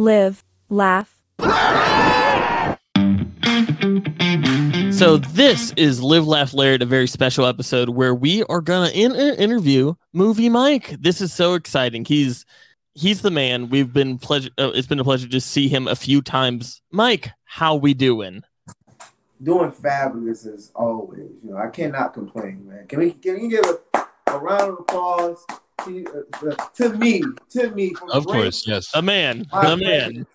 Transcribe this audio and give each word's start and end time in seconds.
live, 0.00 0.42
laugh. 0.70 1.14
So 4.92 5.16
this 5.16 5.72
is 5.76 6.02
Live 6.02 6.26
Laugh 6.26 6.52
Lariat, 6.52 6.82
a 6.82 6.86
very 6.86 7.06
special 7.06 7.46
episode 7.46 7.90
where 7.90 8.14
we 8.14 8.42
are 8.44 8.60
gonna 8.60 8.90
in- 8.90 9.14
interview 9.14 9.94
Movie 10.12 10.50
Myk. 10.50 11.02
This 11.02 11.20
is 11.20 11.32
so 11.32 11.54
exciting. 11.54 12.04
He's 12.04 12.44
he's 12.94 13.22
the 13.22 13.30
man. 13.30 13.68
We've 13.68 13.92
been 13.92 14.18
pleasure. 14.18 14.50
Uh, 14.58 14.72
it's 14.74 14.88
been 14.88 15.00
a 15.00 15.04
pleasure 15.04 15.28
to 15.28 15.40
see 15.40 15.68
him 15.68 15.86
a 15.86 15.96
few 15.96 16.20
times. 16.22 16.82
Myk, 16.92 17.30
how 17.44 17.76
we 17.76 17.94
doing? 17.94 18.42
Doing 19.42 19.72
fabulous 19.72 20.44
as 20.44 20.70
always. 20.74 21.30
You 21.42 21.52
know, 21.52 21.56
I 21.56 21.68
cannot 21.68 22.12
complain, 22.12 22.68
man. 22.68 22.86
Can 22.86 22.98
we 22.98 23.12
can 23.12 23.40
you 23.40 23.50
give 23.50 23.64
a, 23.94 24.06
a 24.32 24.38
round 24.38 24.72
of 24.72 24.80
applause 24.80 25.46
to, 25.84 26.24
uh, 26.50 26.54
to 26.74 26.88
me, 26.96 27.22
to 27.50 27.70
me? 27.70 27.94
from 27.94 28.10
Of 28.10 28.26
grace- 28.26 28.42
course, 28.42 28.66
yes. 28.66 28.90
A 28.94 29.02
man, 29.02 29.46
a 29.52 29.68
the 29.68 29.76
man. 29.76 30.26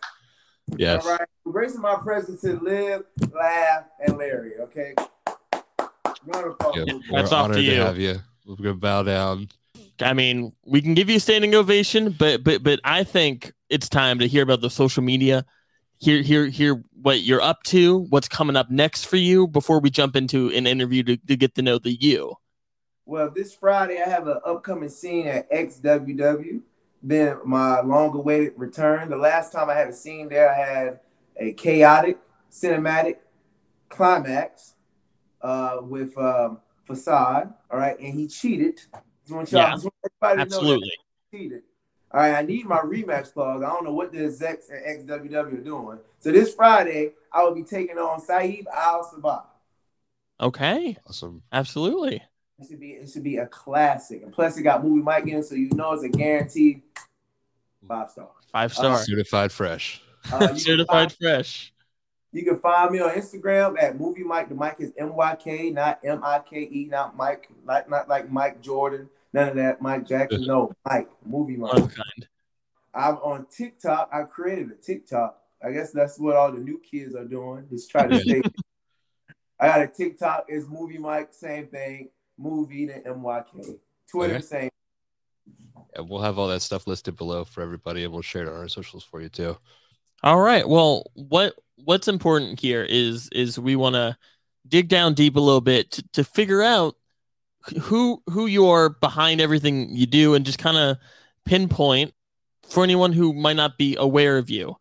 Yes. 0.78 1.06
All 1.06 1.12
right, 1.12 1.28
embracing 1.46 1.82
my 1.82 1.96
presence 1.96 2.42
to 2.42 2.60
live, 2.60 3.04
laugh, 3.34 3.84
and 4.06 4.18
Larry. 4.18 4.54
Okay. 4.60 4.94
Round. 6.28 6.56
Yeah, 6.76 6.86
That's 7.12 7.32
off 7.32 7.48
to 7.48 7.54
honored 7.54 7.58
you. 7.64 7.76
have 7.76 8.00
you. 8.00 8.20
We're 8.46 8.56
gonna 8.56 8.74
bow 8.76 9.04
down. 9.04 9.50
I 10.02 10.14
mean, 10.14 10.52
we 10.66 10.82
can 10.82 10.94
give 10.96 11.10
you 11.10 11.18
a 11.18 11.20
standing 11.20 11.54
ovation, 11.54 12.16
but 12.18 12.44
but 12.44 12.64
but 12.64 12.80
I 12.84 13.04
think 13.04 13.54
it's 13.70 13.88
time 13.88 14.20
to 14.20 14.28
hear 14.28 14.42
about 14.44 14.62
the 14.62 14.70
social 14.70 15.04
media. 15.04 15.46
Hear 16.00 16.22
hear 16.24 16.48
hear 16.48 16.84
what 17.02 17.22
you're 17.22 17.42
up 17.42 17.62
to, 17.66 18.00
what's 18.10 18.28
coming 18.28 18.56
up 18.56 18.70
next 18.72 19.06
for 19.06 19.18
you 19.18 19.48
before 19.48 19.80
we 19.80 19.90
jump 19.92 20.16
into 20.16 20.50
an 20.50 20.66
interview 20.68 21.04
to, 21.04 21.18
to 21.18 21.36
get 21.38 21.54
to 21.56 21.62
know 21.62 21.78
the 21.78 21.92
you. 21.92 22.34
Well, 23.06 23.30
this 23.30 23.54
Friday 23.54 24.02
I 24.02 24.10
have 24.10 24.28
an 24.28 24.40
upcoming 24.46 24.90
scene 24.90 25.28
at 25.28 25.52
XWW. 25.52 26.62
Been 27.06 27.38
my 27.46 27.82
long-awaited 27.82 28.54
return. 28.58 29.10
The 29.10 29.18
last 29.18 29.52
time 29.52 29.70
I 29.70 29.76
had 29.76 29.90
a 29.90 29.94
scene 29.94 30.28
there, 30.28 30.50
I 30.52 30.56
had 30.56 31.00
a 31.38 31.54
chaotic 31.54 32.18
cinematic 32.52 33.18
climax 33.90 34.74
uh, 35.42 35.78
with 35.84 36.18
um, 36.18 36.60
Facade. 36.86 37.54
All 37.70 37.78
right, 37.78 38.00
and 38.00 38.14
he 38.20 38.28
cheated. 38.28 38.78
Just 38.78 39.36
want 39.36 39.52
y'all- 39.52 39.62
Yeah, 39.62 39.72
just 39.74 39.84
want 39.84 39.94
everybody 40.04 40.20
to 40.20 40.38
know 40.38 40.44
that 40.50 40.56
Absolutely. 40.58 40.92
he 41.32 41.38
cheated. 41.38 41.62
All 42.12 42.22
right, 42.22 42.34
I 42.36 42.42
need 42.42 42.66
my 42.66 42.78
rematch 42.80 43.34
clause. 43.34 43.62
I 43.62 43.68
don't 43.68 43.84
know 43.84 43.94
what 43.94 44.12
the 44.12 44.24
execs 44.26 44.70
at 44.72 44.84
XWW 44.86 45.54
are 45.54 45.58
doing. 45.58 46.00
So 46.20 46.32
this 46.32 46.56
Friday, 46.56 47.12
I 47.32 47.44
will 47.44 47.54
be 47.54 47.64
taking 47.64 47.98
on 47.98 48.20
Saeed 48.22 48.66
Al 48.74 49.04
Sabah. 49.04 49.44
Okay. 50.40 50.98
Awesome. 51.08 51.44
Absolutely. 51.52 52.24
It 52.60 52.68
should 52.70 52.80
be 52.80 52.92
it 52.92 53.10
should 53.10 53.24
be 53.24 53.38
a 53.38 53.48
classic. 53.48 54.24
And 54.24 54.32
plus 54.32 54.58
it 54.58 54.64
got 54.64 54.84
movie 54.84 55.02
Myk 55.02 55.28
in, 55.28 55.44
so 55.44 55.56
you 55.56 55.70
know 55.74 55.92
it's 55.92 56.04
a 56.04 56.10
guaranteed 56.10 56.82
five 57.88 58.10
star. 58.10 58.30
Five 58.52 58.74
star. 58.74 58.98
Certified 58.98 59.52
fresh. 59.52 60.02
Uh, 60.32 60.40
you, 60.42 60.48
can 60.48 60.58
Certified 60.58 61.12
find, 61.12 61.16
fresh. 61.20 61.74
you 62.32 62.44
can 62.44 62.60
find 62.60 62.92
me 62.92 63.00
on 63.00 63.12
Instagram 63.12 63.76
at 63.82 64.00
movie 64.00 64.24
Myk. 64.24 64.50
The 64.50 64.56
Mike 64.56 64.78
is 64.80 64.94
M 64.98 65.16
Y 65.16 65.36
K, 65.36 65.70
not 65.70 66.00
M 66.04 66.24
I 66.24 66.40
K 66.40 66.62
E, 66.62 66.88
not 66.90 67.18
Mike, 67.18 67.50
not 67.66 67.90
not 67.90 68.08
like 68.08 68.32
Mike 68.32 68.62
Jordan, 68.62 69.10
none 69.34 69.50
of 69.50 69.56
that. 69.56 69.82
Mike 69.82 70.08
Jackson, 70.08 70.42
no, 70.48 70.72
Mike, 70.86 71.10
movie 71.26 71.58
Myk. 71.58 71.74
a 71.74 71.82
kind. 71.82 72.28
I'm 72.94 73.16
on 73.18 73.46
TikTok. 73.52 74.10
I 74.14 74.24
created 74.24 74.72
a 74.72 74.76
TikTok. 74.76 75.38
I 75.62 75.72
guess 75.72 75.92
that's 75.92 76.18
what 76.18 76.38
all 76.38 76.52
the 76.54 76.60
new 76.60 76.80
kids 76.80 77.16
are 77.16 77.26
doing. 77.26 77.66
Just 77.70 77.92
try 77.92 78.08
to 78.08 78.20
stay. 78.20 78.42
I 79.60 79.68
got 79.68 79.82
a 79.82 79.88
TikTok. 79.88 80.46
It's 80.48 80.68
movie 80.68 80.98
Myk, 80.98 81.34
same 81.34 81.68
thing. 81.68 82.10
Movie 82.38 82.88
to 82.88 83.08
M 83.08 83.22
Y 83.22 83.44
K. 83.54 83.76
Twitter, 84.10 84.36
Okay. 84.36 84.44
same. 84.44 84.70
And 85.96 86.10
we'll 86.10 86.22
have 86.22 86.38
all 86.38 86.48
that 86.50 86.62
stuff 86.62 86.88
listed 86.88 87.16
below 87.16 87.46
for 87.46 87.62
everybody, 87.62 88.04
and 88.04 88.12
we'll 88.12 88.22
share 88.22 88.44
it 88.44 88.50
on 88.50 88.56
our 88.56 88.68
socials 88.68 89.04
for 89.04 89.22
you 89.22 89.30
too. 89.30 89.58
All 90.24 90.40
right. 90.40 90.68
Well, 90.68 91.10
what 91.14 91.56
what's 91.78 92.08
important 92.08 92.60
here 92.60 92.84
is 92.84 93.30
is 93.32 93.60
we 93.60 93.76
want 93.76 93.96
to 93.96 94.18
dig 94.68 94.88
down 94.88 95.14
deep 95.14 95.36
a 95.36 95.40
little 95.40 95.62
bit 95.62 95.92
to, 95.92 96.04
to 96.14 96.24
figure 96.24 96.62
out 96.62 96.96
who 97.82 98.22
who 98.30 98.46
you 98.48 98.68
are 98.68 98.90
behind 98.90 99.40
everything 99.42 99.96
you 99.96 100.06
do 100.06 100.34
and 100.34 100.46
just 100.46 100.60
kind 100.60 100.78
of 100.78 100.98
pinpoint 101.46 102.14
for 102.68 102.84
anyone 102.84 103.14
who 103.14 103.34
might 103.34 103.56
not 103.56 103.78
be 103.78 103.96
aware 103.98 104.38
of 104.38 104.50
you. 104.50 104.76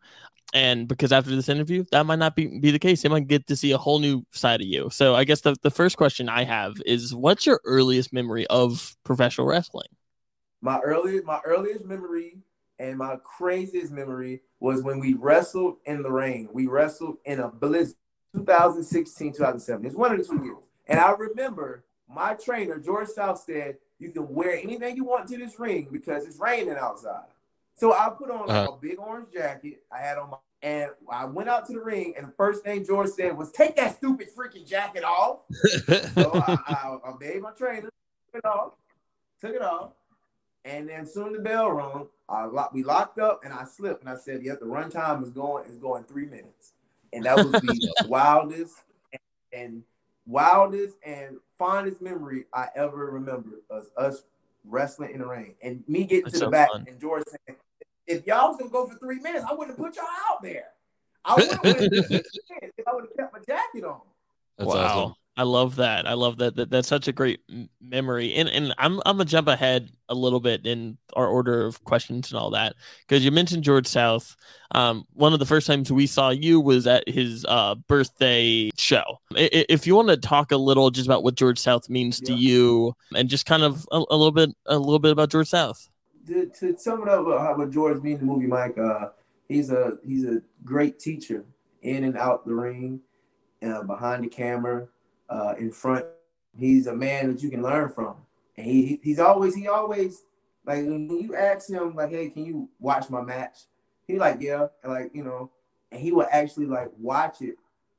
And 0.55 0.87
because 0.87 1.11
after 1.11 1.35
this 1.35 1.49
interview, 1.49 1.83
that 1.91 2.05
might 2.05 2.17
not 2.17 2.33
be, 2.33 2.59
be 2.59 2.71
the 2.71 2.79
case. 2.79 3.01
They 3.01 3.09
might 3.09 3.27
get 3.27 3.45
to 3.47 3.57
see 3.57 3.73
a 3.73 3.77
whole 3.77 3.99
new 3.99 4.25
side 4.31 4.61
of 4.61 4.67
you. 4.67 4.89
So 4.89 5.13
I 5.13 5.25
guess 5.25 5.41
the, 5.41 5.57
the 5.61 5.69
first 5.69 5.97
question 5.97 6.29
I 6.29 6.45
have 6.45 6.77
is 6.85 7.13
what's 7.13 7.45
your 7.45 7.59
earliest 7.65 8.13
memory 8.13 8.47
of 8.47 8.95
professional 9.03 9.47
wrestling? 9.47 9.89
My 10.61 10.79
earliest, 10.79 11.25
my 11.25 11.41
earliest 11.43 11.83
memory 11.83 12.37
and 12.79 12.97
my 12.97 13.17
craziest 13.17 13.91
memory 13.91 14.43
was 14.61 14.81
when 14.81 15.01
we 15.01 15.13
wrestled 15.13 15.75
in 15.85 16.01
the 16.01 16.11
rain. 16.11 16.47
We 16.53 16.67
wrestled 16.67 17.17
in 17.25 17.41
a 17.41 17.49
blizzard, 17.49 17.97
2016, 18.33 19.33
2007. 19.33 19.85
It's 19.85 19.93
one 19.93 20.13
of 20.13 20.17
the 20.17 20.23
two 20.23 20.41
years. 20.41 20.63
And 20.87 21.01
I 21.01 21.11
remember 21.11 21.83
my 22.07 22.33
trainer, 22.33 22.79
George 22.79 23.09
South, 23.09 23.43
said, 23.45 23.75
You 23.99 24.11
can 24.11 24.33
wear 24.33 24.55
anything 24.55 24.95
you 24.95 25.03
want 25.03 25.27
to 25.27 25.37
this 25.37 25.59
ring 25.59 25.89
because 25.91 26.25
it's 26.25 26.39
raining 26.39 26.77
outside. 26.77 27.25
So 27.75 27.93
I 27.93 28.09
put 28.17 28.31
on 28.31 28.47
like, 28.47 28.49
Uh-huh. 28.49 28.71
a 28.73 28.77
big 28.81 28.99
orange 28.99 29.31
jacket. 29.33 29.83
I 29.91 29.99
had 29.99 30.17
on 30.17 30.29
my, 30.31 30.37
and 30.61 30.89
I 31.11 31.25
went 31.25 31.49
out 31.49 31.65
to 31.67 31.73
the 31.73 31.81
ring, 31.81 32.13
and 32.17 32.27
the 32.27 32.31
first 32.31 32.63
thing 32.63 32.83
George 32.85 33.09
said 33.09 33.37
was, 33.37 33.51
Take 33.51 33.75
that 33.75 33.97
stupid 33.97 34.29
freaking 34.35 34.65
jacket 34.65 35.03
off. 35.03 35.39
So 36.13 36.31
I, 36.47 36.57
I, 36.67 36.97
I 37.05 37.09
obeyed 37.09 37.41
my 37.41 37.51
trainer, 37.51 37.89
took 38.33 38.35
it 38.43 38.45
off, 38.45 38.73
took 39.39 39.53
it 39.53 39.61
off, 39.61 39.91
and 40.63 40.87
then 40.89 41.05
soon 41.05 41.33
the 41.33 41.39
bell 41.39 41.69
rung. 41.71 42.07
I 42.27 42.45
lock, 42.45 42.73
we 42.73 42.83
locked 42.83 43.19
up, 43.19 43.41
and 43.43 43.53
I 43.53 43.65
slipped, 43.65 44.01
and 44.01 44.09
I 44.09 44.15
said, 44.15 44.41
"Yep, 44.41 44.61
the 44.61 44.65
run 44.65 44.89
time 44.89 45.21
is 45.23 45.29
going 45.29 45.65
is 45.65 45.77
going 45.77 46.05
three 46.05 46.25
minutes," 46.25 46.73
and 47.13 47.25
that 47.25 47.37
was 47.37 47.51
the 47.61 47.89
wildest 48.07 48.73
and, 49.11 49.21
and 49.61 49.83
wildest 50.25 50.95
and 51.05 51.37
fondest 51.59 52.01
memory 52.01 52.45
I 52.51 52.69
ever 52.75 53.11
remember 53.11 53.59
of 53.69 53.85
us 53.95 54.23
wrestling 54.63 55.11
in 55.13 55.19
the 55.19 55.27
rain, 55.27 55.53
and 55.61 55.83
me 55.87 56.05
getting 56.05 56.23
That's 56.23 56.33
to 56.33 56.39
the 56.39 56.45
so 56.45 56.51
back, 56.51 56.71
fun. 56.71 56.85
and 56.87 56.99
George 56.99 57.23
saying, 57.27 57.59
"If 58.07 58.25
y'all 58.27 58.49
was 58.49 58.57
gonna 58.57 58.71
go 58.71 58.87
for 58.87 58.95
three 58.99 59.19
minutes, 59.19 59.45
I 59.49 59.53
wouldn't 59.53 59.77
have 59.77 59.85
put 59.85 59.95
y'all 59.95 60.05
out 60.31 60.41
there. 60.41 60.65
I 61.23 61.35
would 61.35 61.47
have 61.47 61.59
if 61.63 62.87
I 62.87 62.93
would 62.93 63.05
have 63.05 63.15
kept 63.17 63.33
my 63.33 63.39
jacket 63.47 63.83
on." 63.83 64.01
That's 64.57 64.67
wow. 64.69 64.75
awesome. 64.75 65.15
I 65.37 65.43
love 65.43 65.75
that. 65.75 66.07
I 66.07 66.13
love 66.13 66.37
that. 66.37 66.55
that 66.55 66.69
that's 66.69 66.87
such 66.87 67.09
a 67.09 67.11
great 67.11 67.41
m- 67.51 67.69
memory. 67.81 68.33
And 68.35 68.47
and 68.47 68.73
I'm 68.77 69.01
I'm 69.05 69.17
gonna 69.17 69.25
jump 69.25 69.49
ahead 69.49 69.89
a 70.07 70.15
little 70.15 70.39
bit 70.39 70.65
in 70.65 70.97
our 71.13 71.27
order 71.27 71.65
of 71.65 71.83
questions 71.83 72.31
and 72.31 72.39
all 72.39 72.51
that 72.51 72.75
because 73.05 73.25
you 73.25 73.31
mentioned 73.31 73.63
George 73.65 73.85
South. 73.87 74.33
Um, 74.71 75.05
one 75.13 75.33
of 75.33 75.39
the 75.39 75.45
first 75.45 75.67
times 75.67 75.91
we 75.91 76.07
saw 76.07 76.29
you 76.29 76.61
was 76.61 76.87
at 76.87 77.07
his 77.09 77.45
uh 77.49 77.75
birthday 77.75 78.69
show. 78.77 79.03
I- 79.35 79.49
i- 79.53 79.65
If 79.67 79.85
you 79.85 79.95
want 79.95 80.07
to 80.07 80.15
talk 80.17 80.53
a 80.53 80.57
little 80.57 80.89
just 80.89 81.05
about 81.07 81.23
what 81.23 81.35
George 81.35 81.59
South 81.59 81.89
means 81.89 82.21
to 82.21 82.33
you 82.33 82.95
and 83.13 83.27
just 83.27 83.45
kind 83.45 83.63
of 83.63 83.85
a, 83.91 83.97
a 83.97 84.15
little 84.15 84.31
bit 84.31 84.51
a 84.67 84.79
little 84.79 84.99
bit 84.99 85.11
about 85.11 85.31
George 85.31 85.49
South. 85.49 85.89
To, 86.27 86.45
to 86.59 86.77
sum 86.77 87.03
it 87.03 87.09
up, 87.09 87.25
uh, 87.27 87.53
what 87.53 87.71
George 87.71 88.03
in 88.03 88.17
the 88.17 88.25
movie, 88.25 88.47
Mike, 88.47 88.77
uh, 88.77 89.09
he's 89.47 89.71
a 89.71 89.97
he's 90.05 90.25
a 90.25 90.41
great 90.63 90.99
teacher 90.99 91.45
in 91.81 92.03
and 92.03 92.17
out 92.17 92.45
the 92.45 92.53
ring, 92.53 92.99
uh, 93.63 93.83
behind 93.83 94.23
the 94.23 94.27
camera, 94.29 94.87
uh, 95.29 95.55
in 95.57 95.71
front. 95.71 96.05
He's 96.57 96.87
a 96.87 96.95
man 96.95 97.27
that 97.31 97.43
you 97.43 97.49
can 97.49 97.61
learn 97.61 97.89
from, 97.89 98.15
and 98.57 98.65
he 98.65 98.85
he- 98.85 98.99
he's 99.03 99.19
always 99.19 99.55
he 99.55 99.67
always 99.67 100.23
like 100.65 100.85
when 100.85 101.09
you 101.09 101.35
ask 101.35 101.69
him 101.69 101.95
like, 101.95 102.09
hey, 102.09 102.29
can 102.29 102.45
you 102.45 102.69
watch 102.79 103.09
my 103.09 103.21
match? 103.21 103.59
He 104.07 104.17
like, 104.17 104.41
yeah, 104.41 104.67
and 104.83 104.91
like 104.91 105.11
you 105.13 105.23
know, 105.23 105.51
and 105.91 106.01
he 106.01 106.11
will 106.11 106.27
actually 106.31 106.65
like 106.65 106.91
watch 106.97 107.41
it, 107.41 107.55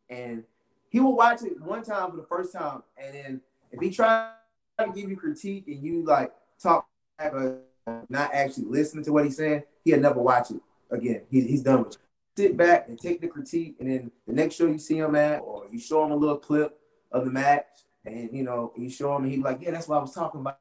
and 0.08 0.44
he 0.88 1.00
will 1.00 1.16
watch 1.16 1.42
it 1.42 1.60
one 1.60 1.82
time 1.82 2.10
for 2.10 2.16
the 2.16 2.26
first 2.26 2.52
time, 2.52 2.82
and 2.96 3.14
then 3.14 3.40
if 3.72 3.80
he 3.80 3.90
tries 3.90 4.30
to 4.78 4.92
give 4.94 5.10
you 5.10 5.16
critique 5.16 5.64
and 5.66 5.82
you 5.82 6.04
like 6.04 6.32
talk 6.60 6.86
back 7.18 7.32
or 7.32 7.60
not 8.08 8.34
actually 8.34 8.64
listening 8.64 9.04
to 9.04 9.12
what 9.12 9.24
he's 9.24 9.36
saying, 9.36 9.62
he'll 9.84 10.00
never 10.00 10.20
watch 10.20 10.50
it 10.50 10.60
again. 10.90 11.22
He, 11.30 11.42
he's 11.42 11.62
done 11.62 11.84
with 11.84 11.92
it. 11.94 11.98
Sit 12.36 12.56
back 12.56 12.88
and 12.88 12.98
take 12.98 13.20
the 13.20 13.28
critique, 13.28 13.76
and 13.80 13.90
then 13.90 14.10
the 14.26 14.32
next 14.34 14.56
show 14.56 14.66
you 14.66 14.78
see 14.78 14.98
him 14.98 15.14
at, 15.16 15.38
or 15.40 15.66
you 15.72 15.78
show 15.78 16.04
him 16.04 16.10
a 16.12 16.16
little 16.16 16.36
clip 16.36 16.78
of 17.10 17.24
the 17.24 17.30
match, 17.30 17.64
and 18.04 18.28
you 18.32 18.42
know 18.42 18.72
you 18.76 18.90
show 18.90 19.16
him, 19.16 19.22
and 19.24 19.32
he's 19.32 19.42
like, 19.42 19.62
"Yeah, 19.62 19.70
that's 19.70 19.88
what 19.88 19.96
I 19.98 20.00
was 20.02 20.12
talking 20.12 20.40
about." 20.40 20.58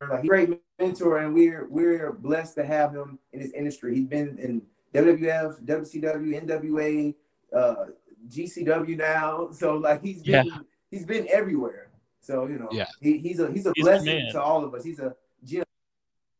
Like, 0.00 0.20
he's 0.20 0.26
a 0.26 0.28
great 0.28 0.60
mentor, 0.78 1.18
and 1.18 1.34
we're 1.34 1.66
we're 1.68 2.12
blessed 2.12 2.54
to 2.56 2.64
have 2.64 2.94
him 2.94 3.18
in 3.32 3.40
this 3.40 3.50
industry. 3.50 3.96
He's 3.96 4.06
been 4.06 4.38
in 4.38 4.62
WWF, 4.94 5.64
WCW, 5.64 6.46
NWA, 6.46 7.14
uh, 7.52 7.74
GCW 8.28 8.96
now, 8.96 9.50
so 9.52 9.76
like 9.76 10.00
he's 10.04 10.22
been 10.22 10.52
he's 10.90 11.04
been 11.04 11.26
everywhere. 11.32 11.88
So 12.20 12.46
you 12.46 12.58
know, 12.60 12.68
Yeah. 12.70 12.86
he, 13.00 13.18
he's 13.18 13.40
a 13.40 13.50
he's 13.50 13.66
a 13.66 13.72
He's 13.74 13.84
blessing 13.84 14.06
man. 14.18 14.32
to 14.34 14.40
all 14.42 14.64
of 14.64 14.72
us. 14.74 14.84
He's 14.84 15.00
a. 15.00 15.16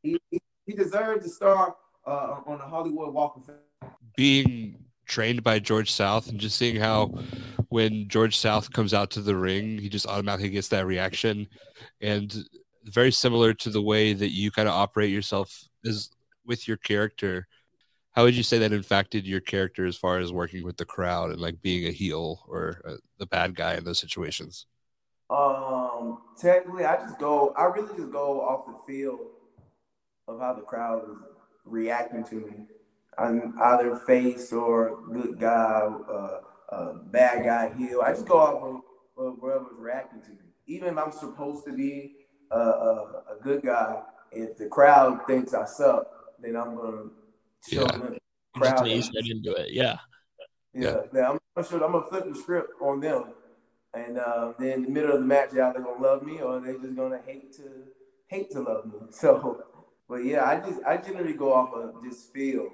He, 0.02 0.18
he, 0.30 0.72
deserves 0.74 1.24
to 1.24 1.30
star 1.30 1.76
uh, 2.06 2.40
on 2.46 2.58
the 2.58 2.64
Hollywood 2.64 3.12
Walk 3.12 3.36
of 3.36 3.46
Fame. 3.46 3.90
being 4.16 4.84
trained 5.06 5.42
by 5.42 5.58
George 5.58 5.90
South 5.90 6.28
and 6.28 6.38
just 6.38 6.56
seeing 6.56 6.76
how 6.76 7.12
when 7.68 8.08
George 8.08 8.36
South 8.36 8.72
comes 8.72 8.94
out 8.94 9.10
to 9.12 9.20
the 9.20 9.36
ring, 9.36 9.78
he 9.78 9.88
just 9.88 10.06
automatically 10.06 10.50
gets 10.50 10.68
that 10.68 10.86
reaction. 10.86 11.48
And 12.00 12.34
very 12.84 13.12
similar 13.12 13.52
to 13.54 13.70
the 13.70 13.82
way 13.82 14.12
that 14.12 14.30
you 14.30 14.50
kind 14.50 14.68
of 14.68 14.74
operate 14.74 15.10
yourself 15.10 15.64
is 15.84 16.10
with 16.46 16.66
your 16.66 16.78
character. 16.78 17.46
how 18.12 18.24
would 18.24 18.34
you 18.34 18.42
say 18.42 18.58
that 18.58 18.72
impacted 18.72 19.26
your 19.26 19.40
character 19.40 19.86
as 19.86 19.96
far 19.96 20.18
as 20.18 20.32
working 20.32 20.64
with 20.64 20.76
the 20.76 20.84
crowd 20.84 21.30
and 21.30 21.40
like 21.40 21.60
being 21.62 21.86
a 21.86 21.92
heel 21.92 22.44
or 22.48 22.80
uh, 22.86 22.94
the 23.18 23.26
bad 23.26 23.54
guy 23.54 23.74
in 23.74 23.84
those 23.84 24.00
situations? 24.00 24.66
Um, 25.30 26.22
technically, 26.40 26.84
I 26.84 26.96
just 26.96 27.18
go. 27.18 27.52
I 27.56 27.64
really 27.64 27.94
just 27.96 28.10
go 28.10 28.40
off 28.40 28.66
the 28.66 28.92
feel 28.92 29.18
of 30.28 30.40
how 30.40 30.52
the 30.54 30.62
crowd 30.62 31.02
is 31.10 31.16
reacting 31.64 32.24
to 32.24 32.34
me. 32.36 32.66
I'm 33.18 33.54
either 33.60 33.96
face 34.06 34.52
or 34.52 35.00
good 35.12 35.40
guy, 35.40 35.88
uh, 36.08 36.40
uh, 36.70 36.92
bad 37.10 37.44
guy, 37.44 37.74
heel. 37.76 38.02
I 38.04 38.12
just 38.12 38.26
go 38.28 38.38
off 38.38 38.62
of, 38.62 39.24
of 39.26 39.38
whoever's 39.40 39.66
reacting 39.76 40.22
to 40.22 40.30
me. 40.30 40.38
Even 40.66 40.90
if 40.90 40.98
I'm 40.98 41.10
supposed 41.12 41.64
to 41.66 41.72
be 41.72 42.14
a, 42.52 42.58
a, 42.58 43.22
a 43.38 43.42
good 43.42 43.62
guy, 43.62 44.02
if 44.30 44.56
the 44.58 44.66
crowd 44.68 45.26
thinks 45.26 45.54
I 45.54 45.64
suck, 45.64 46.06
then 46.40 46.54
I'm 46.56 46.76
gonna 46.76 47.04
show 47.68 47.80
Yeah. 47.82 47.92
them. 47.98 48.12
Just 48.12 48.20
Crowd 48.54 48.88
ease 48.88 49.10
right 49.14 49.30
into 49.30 49.52
it. 49.52 49.72
Yeah. 49.72 49.96
yeah, 50.74 51.00
yeah. 51.14 51.30
I'm 51.30 51.38
gonna 51.56 51.68
show, 51.68 51.84
I'm 51.84 51.92
gonna 51.92 52.06
flip 52.08 52.28
the 52.28 52.34
script 52.38 52.70
on 52.80 53.00
them, 53.00 53.32
and 53.94 54.18
uh, 54.18 54.52
then 54.58 54.72
in 54.72 54.82
the 54.84 54.90
middle 54.90 55.12
of 55.12 55.20
the 55.20 55.26
match, 55.26 55.50
either 55.52 55.72
they're 55.74 55.82
gonna 55.82 56.02
love 56.02 56.22
me 56.22 56.40
or 56.40 56.60
they're 56.60 56.78
just 56.78 56.94
gonna 56.94 57.20
hate 57.26 57.52
to 57.56 57.62
hate 58.28 58.50
to 58.52 58.60
love 58.60 58.86
me. 58.86 58.92
So, 59.10 59.62
but 60.08 60.24
yeah, 60.24 60.44
I 60.44 60.56
just 60.58 60.82
I 60.84 60.96
generally 60.96 61.34
go 61.34 61.52
off 61.52 61.74
of 61.74 62.02
this 62.02 62.24
feel, 62.32 62.70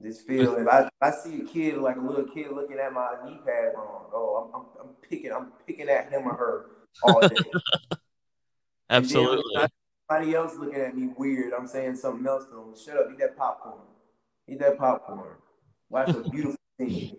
This 0.00 0.20
feel. 0.20 0.54
If 0.56 0.68
I 0.68 0.88
I 1.00 1.10
see 1.10 1.40
a 1.40 1.44
kid 1.44 1.78
like 1.78 1.96
a 1.96 2.00
little 2.00 2.26
kid 2.26 2.52
looking 2.52 2.78
at 2.78 2.92
my 2.92 3.16
knee 3.24 3.40
pad 3.44 3.72
wrong, 3.74 4.06
oh, 4.12 4.50
I'm 4.54 4.60
I'm, 4.60 4.66
I'm 4.80 4.94
picking 5.08 5.32
I'm 5.32 5.52
picking 5.66 5.88
at 5.88 6.10
him 6.10 6.26
or 6.28 6.34
her 6.34 6.66
all 7.02 7.20
day. 7.20 7.36
Absolutely. 8.90 9.66
Somebody 10.08 10.34
else 10.34 10.56
looking 10.56 10.80
at 10.80 10.96
me 10.96 11.08
weird. 11.16 11.52
I'm 11.52 11.66
saying 11.66 11.96
something 11.96 12.26
else 12.26 12.44
to 12.44 12.50
them. 12.50 12.74
Shut 12.76 12.96
up, 12.96 13.06
eat 13.10 13.18
that 13.18 13.36
popcorn. 13.36 13.80
Eat 14.46 14.60
that 14.60 14.78
popcorn. 14.78 15.36
Watch 15.88 16.10
a 16.10 16.28
beautiful 16.28 16.56
scene. 16.80 17.16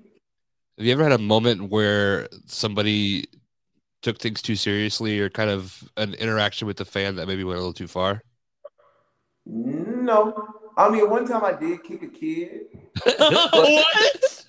Have 0.77 0.85
you 0.85 0.93
ever 0.93 1.03
had 1.03 1.11
a 1.11 1.17
moment 1.17 1.69
where 1.69 2.27
somebody 2.45 3.25
took 4.01 4.19
things 4.19 4.41
too 4.41 4.55
seriously 4.55 5.19
or 5.19 5.29
kind 5.29 5.49
of 5.49 5.83
an 5.97 6.13
interaction 6.13 6.67
with 6.67 6.77
the 6.77 6.85
fan 6.85 7.15
that 7.15 7.27
maybe 7.27 7.43
went 7.43 7.57
a 7.57 7.59
little 7.59 7.73
too 7.73 7.87
far? 7.87 8.21
No. 9.45 10.47
I 10.77 10.89
mean, 10.89 11.09
one 11.09 11.25
time 11.27 11.43
I 11.45 11.53
did 11.53 11.83
kick 11.83 12.03
a 12.03 12.07
kid. 12.07 12.65
what? 13.17 14.45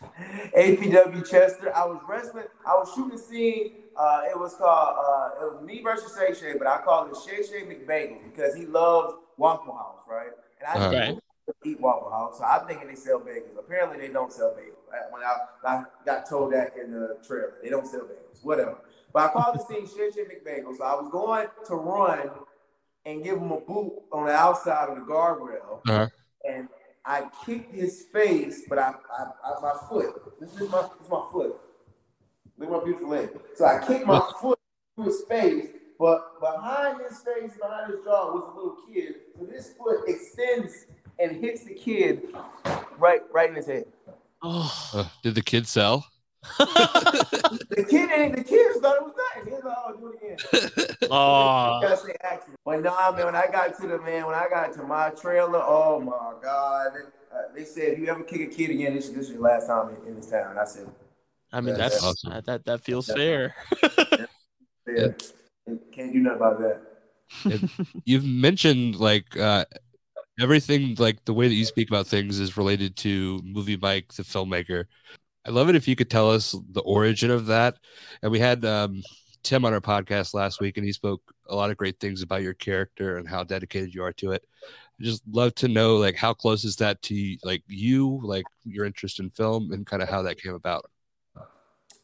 APW 0.56 1.28
Chester. 1.28 1.74
I 1.74 1.84
was 1.86 2.00
wrestling. 2.08 2.44
I 2.66 2.74
was 2.74 2.92
shooting 2.94 3.14
a 3.14 3.18
scene. 3.18 3.72
Uh, 3.96 4.22
it 4.30 4.38
was 4.38 4.54
called 4.54 4.96
uh, 4.98 5.44
it 5.46 5.54
was 5.54 5.62
me 5.64 5.82
versus 5.82 6.16
Shay 6.16 6.34
Shay, 6.34 6.58
but 6.58 6.66
I 6.66 6.78
call 6.82 7.06
it 7.10 7.16
Shay 7.26 7.42
Shay 7.42 7.64
McBagel 7.64 8.18
because 8.30 8.54
he 8.54 8.66
loves 8.66 9.14
Waffle 9.38 9.74
House, 9.74 10.00
right? 10.08 10.28
And 10.60 10.68
I 10.68 10.86
Uh-huh. 10.86 11.14
eat 11.64 11.80
Waffle 11.80 12.10
House, 12.10 12.38
so 12.38 12.44
I'm 12.44 12.66
thinking 12.66 12.88
they 12.88 12.94
sell 12.94 13.20
bagels. 13.20 13.58
Apparently, 13.58 13.98
they 14.06 14.12
don't 14.12 14.32
sell 14.32 14.50
bagels. 14.50 14.92
I- 14.92 15.10
When 15.12 15.22
I, 15.22 15.36
I 15.64 15.84
got 16.04 16.28
told 16.28 16.52
that 16.52 16.76
in 16.76 16.90
the 16.92 17.16
trailer, 17.26 17.54
they 17.62 17.70
don't 17.70 17.86
sell 17.86 18.02
bagels. 18.02 18.42
Whatever. 18.44 18.76
But 19.12 19.30
I 19.30 19.32
called 19.32 19.58
the 19.58 19.64
scene 19.64 19.86
Shay 19.86 20.10
Shay 20.10 20.24
McBagel, 20.24 20.76
so 20.76 20.84
I 20.84 20.94
was 20.94 21.08
going 21.10 21.46
to 21.66 21.74
run 21.74 22.30
and 23.06 23.22
give 23.24 23.38
him 23.38 23.50
a 23.52 23.60
boot 23.60 23.92
on 24.12 24.26
the 24.26 24.32
outside 24.32 24.88
of 24.90 24.96
the 24.96 25.02
guardrail, 25.02 25.80
Uh-huh. 25.88 26.08
and 26.46 26.68
I 27.04 27.28
kicked 27.46 27.72
his 27.74 28.06
face, 28.12 28.62
but 28.68 28.78
I, 28.78 28.92
I, 29.16 29.24
I 29.44 29.60
my 29.62 29.72
foot. 29.88 30.40
This 30.40 30.52
is 30.60 30.68
my, 30.68 30.82
this 30.82 31.06
is 31.06 31.10
my 31.10 31.24
foot. 31.32 31.56
Look 32.58 32.68
at 32.68 32.72
my 32.72 32.84
beautiful 32.84 33.08
leg. 33.10 33.28
So 33.54 33.64
I 33.64 33.86
kicked 33.86 34.06
my 34.06 34.20
foot 34.40 34.58
to 34.96 35.04
his 35.04 35.22
face, 35.28 35.68
but 36.00 36.40
behind 36.40 37.00
his 37.08 37.18
face, 37.20 37.52
behind 37.60 37.92
his 37.92 38.02
jaw, 38.04 38.32
was 38.32 38.44
a 38.52 38.56
little 38.56 38.76
kid. 38.92 39.14
So 39.38 39.46
this 39.46 39.72
foot 39.78 40.00
extends 40.08 40.86
and 41.20 41.36
hits 41.36 41.64
the 41.64 41.74
kid 41.74 42.22
right, 42.98 43.20
right 43.32 43.48
in 43.50 43.56
his 43.56 43.66
head. 43.66 43.84
Oh. 44.42 44.90
Uh, 44.92 45.04
did 45.22 45.34
the 45.36 45.42
kid 45.42 45.66
sell? 45.68 46.06
The 46.58 47.84
kid 47.84 48.08
didn't. 48.08 48.36
The 48.36 48.44
kids 48.44 48.80
thought 48.80 48.96
it 48.96 49.02
was 49.02 49.14
nice. 49.34 49.44
He 49.44 49.52
was 49.52 49.64
like, 49.64 49.76
"Oh, 49.76 49.96
do 49.96 50.06
it 50.08 50.16
again." 50.16 50.96
oh. 51.10 51.80
gotta 51.82 51.96
say 51.96 52.16
accident. 52.22 52.58
But 52.64 52.82
nah, 52.82 53.12
man, 53.12 53.26
when 53.26 53.36
I 53.36 53.46
got 53.48 53.78
to 53.80 53.86
the 53.86 54.00
man, 54.00 54.26
when 54.26 54.34
I 54.34 54.46
got 54.48 54.72
to 54.74 54.82
my 54.82 55.10
trailer, 55.10 55.60
oh 55.62 56.00
my 56.00 56.32
god, 56.42 56.92
they, 56.94 57.36
uh, 57.36 57.42
they 57.54 57.64
said 57.64 57.92
if 57.92 57.98
you 57.98 58.08
ever 58.08 58.22
kick 58.22 58.40
a 58.40 58.46
kid 58.46 58.70
again, 58.70 58.94
this, 58.94 59.10
this 59.10 59.26
is 59.26 59.32
your 59.32 59.40
last 59.40 59.66
time 59.66 59.90
in, 59.90 60.08
in 60.08 60.16
this 60.16 60.30
town. 60.30 60.52
And 60.52 60.58
I 60.58 60.64
said, 60.64 60.88
I 61.52 61.60
mean, 61.60 61.74
Yeah, 61.74 61.78
that's 61.78 62.02
awesome. 62.02 62.32
that, 62.32 62.46
that 62.46 62.64
that 62.64 62.80
feels 62.80 63.06
fair. 63.08 63.54
yeah, 64.86 65.08
can't 65.92 66.12
do 66.12 66.20
nothing 66.20 66.36
about 66.36 66.58
that. 66.60 66.80
You've 68.04 68.24
mentioned 68.24 68.96
like 68.96 69.36
uh, 69.36 69.64
everything, 70.40 70.94
like 70.98 71.24
the 71.24 71.34
way 71.34 71.48
that 71.48 71.54
you 71.54 71.64
speak 71.64 71.90
about 71.90 72.06
things 72.06 72.38
is 72.38 72.56
related 72.56 72.96
to 72.98 73.40
Movie 73.44 73.76
Myk, 73.76 74.14
the 74.14 74.22
filmmaker. 74.22 74.86
I 75.46 75.50
love 75.50 75.68
it 75.68 75.76
if 75.76 75.86
you 75.86 75.94
could 75.94 76.10
tell 76.10 76.30
us 76.30 76.56
the 76.72 76.80
origin 76.80 77.30
of 77.30 77.46
that. 77.46 77.76
And 78.20 78.32
we 78.32 78.40
had 78.40 78.64
um, 78.64 79.02
Tim 79.44 79.64
on 79.64 79.72
our 79.72 79.80
podcast 79.80 80.34
last 80.34 80.60
week, 80.60 80.76
and 80.76 80.84
he 80.84 80.92
spoke 80.92 81.22
a 81.48 81.54
lot 81.54 81.70
of 81.70 81.76
great 81.76 82.00
things 82.00 82.20
about 82.20 82.42
your 82.42 82.54
character 82.54 83.16
and 83.16 83.28
how 83.28 83.44
dedicated 83.44 83.94
you 83.94 84.02
are 84.02 84.12
to 84.14 84.32
it. 84.32 84.44
I 84.66 85.04
just 85.04 85.22
love 85.30 85.54
to 85.56 85.68
know, 85.68 85.98
like, 85.98 86.16
how 86.16 86.34
close 86.34 86.64
is 86.64 86.74
that 86.76 87.00
to 87.02 87.36
like 87.44 87.62
you, 87.68 88.18
like 88.24 88.44
your 88.64 88.86
interest 88.86 89.20
in 89.20 89.30
film, 89.30 89.70
and 89.72 89.86
kind 89.86 90.02
of 90.02 90.08
how 90.08 90.22
that 90.22 90.40
came 90.40 90.54
about. 90.54 90.90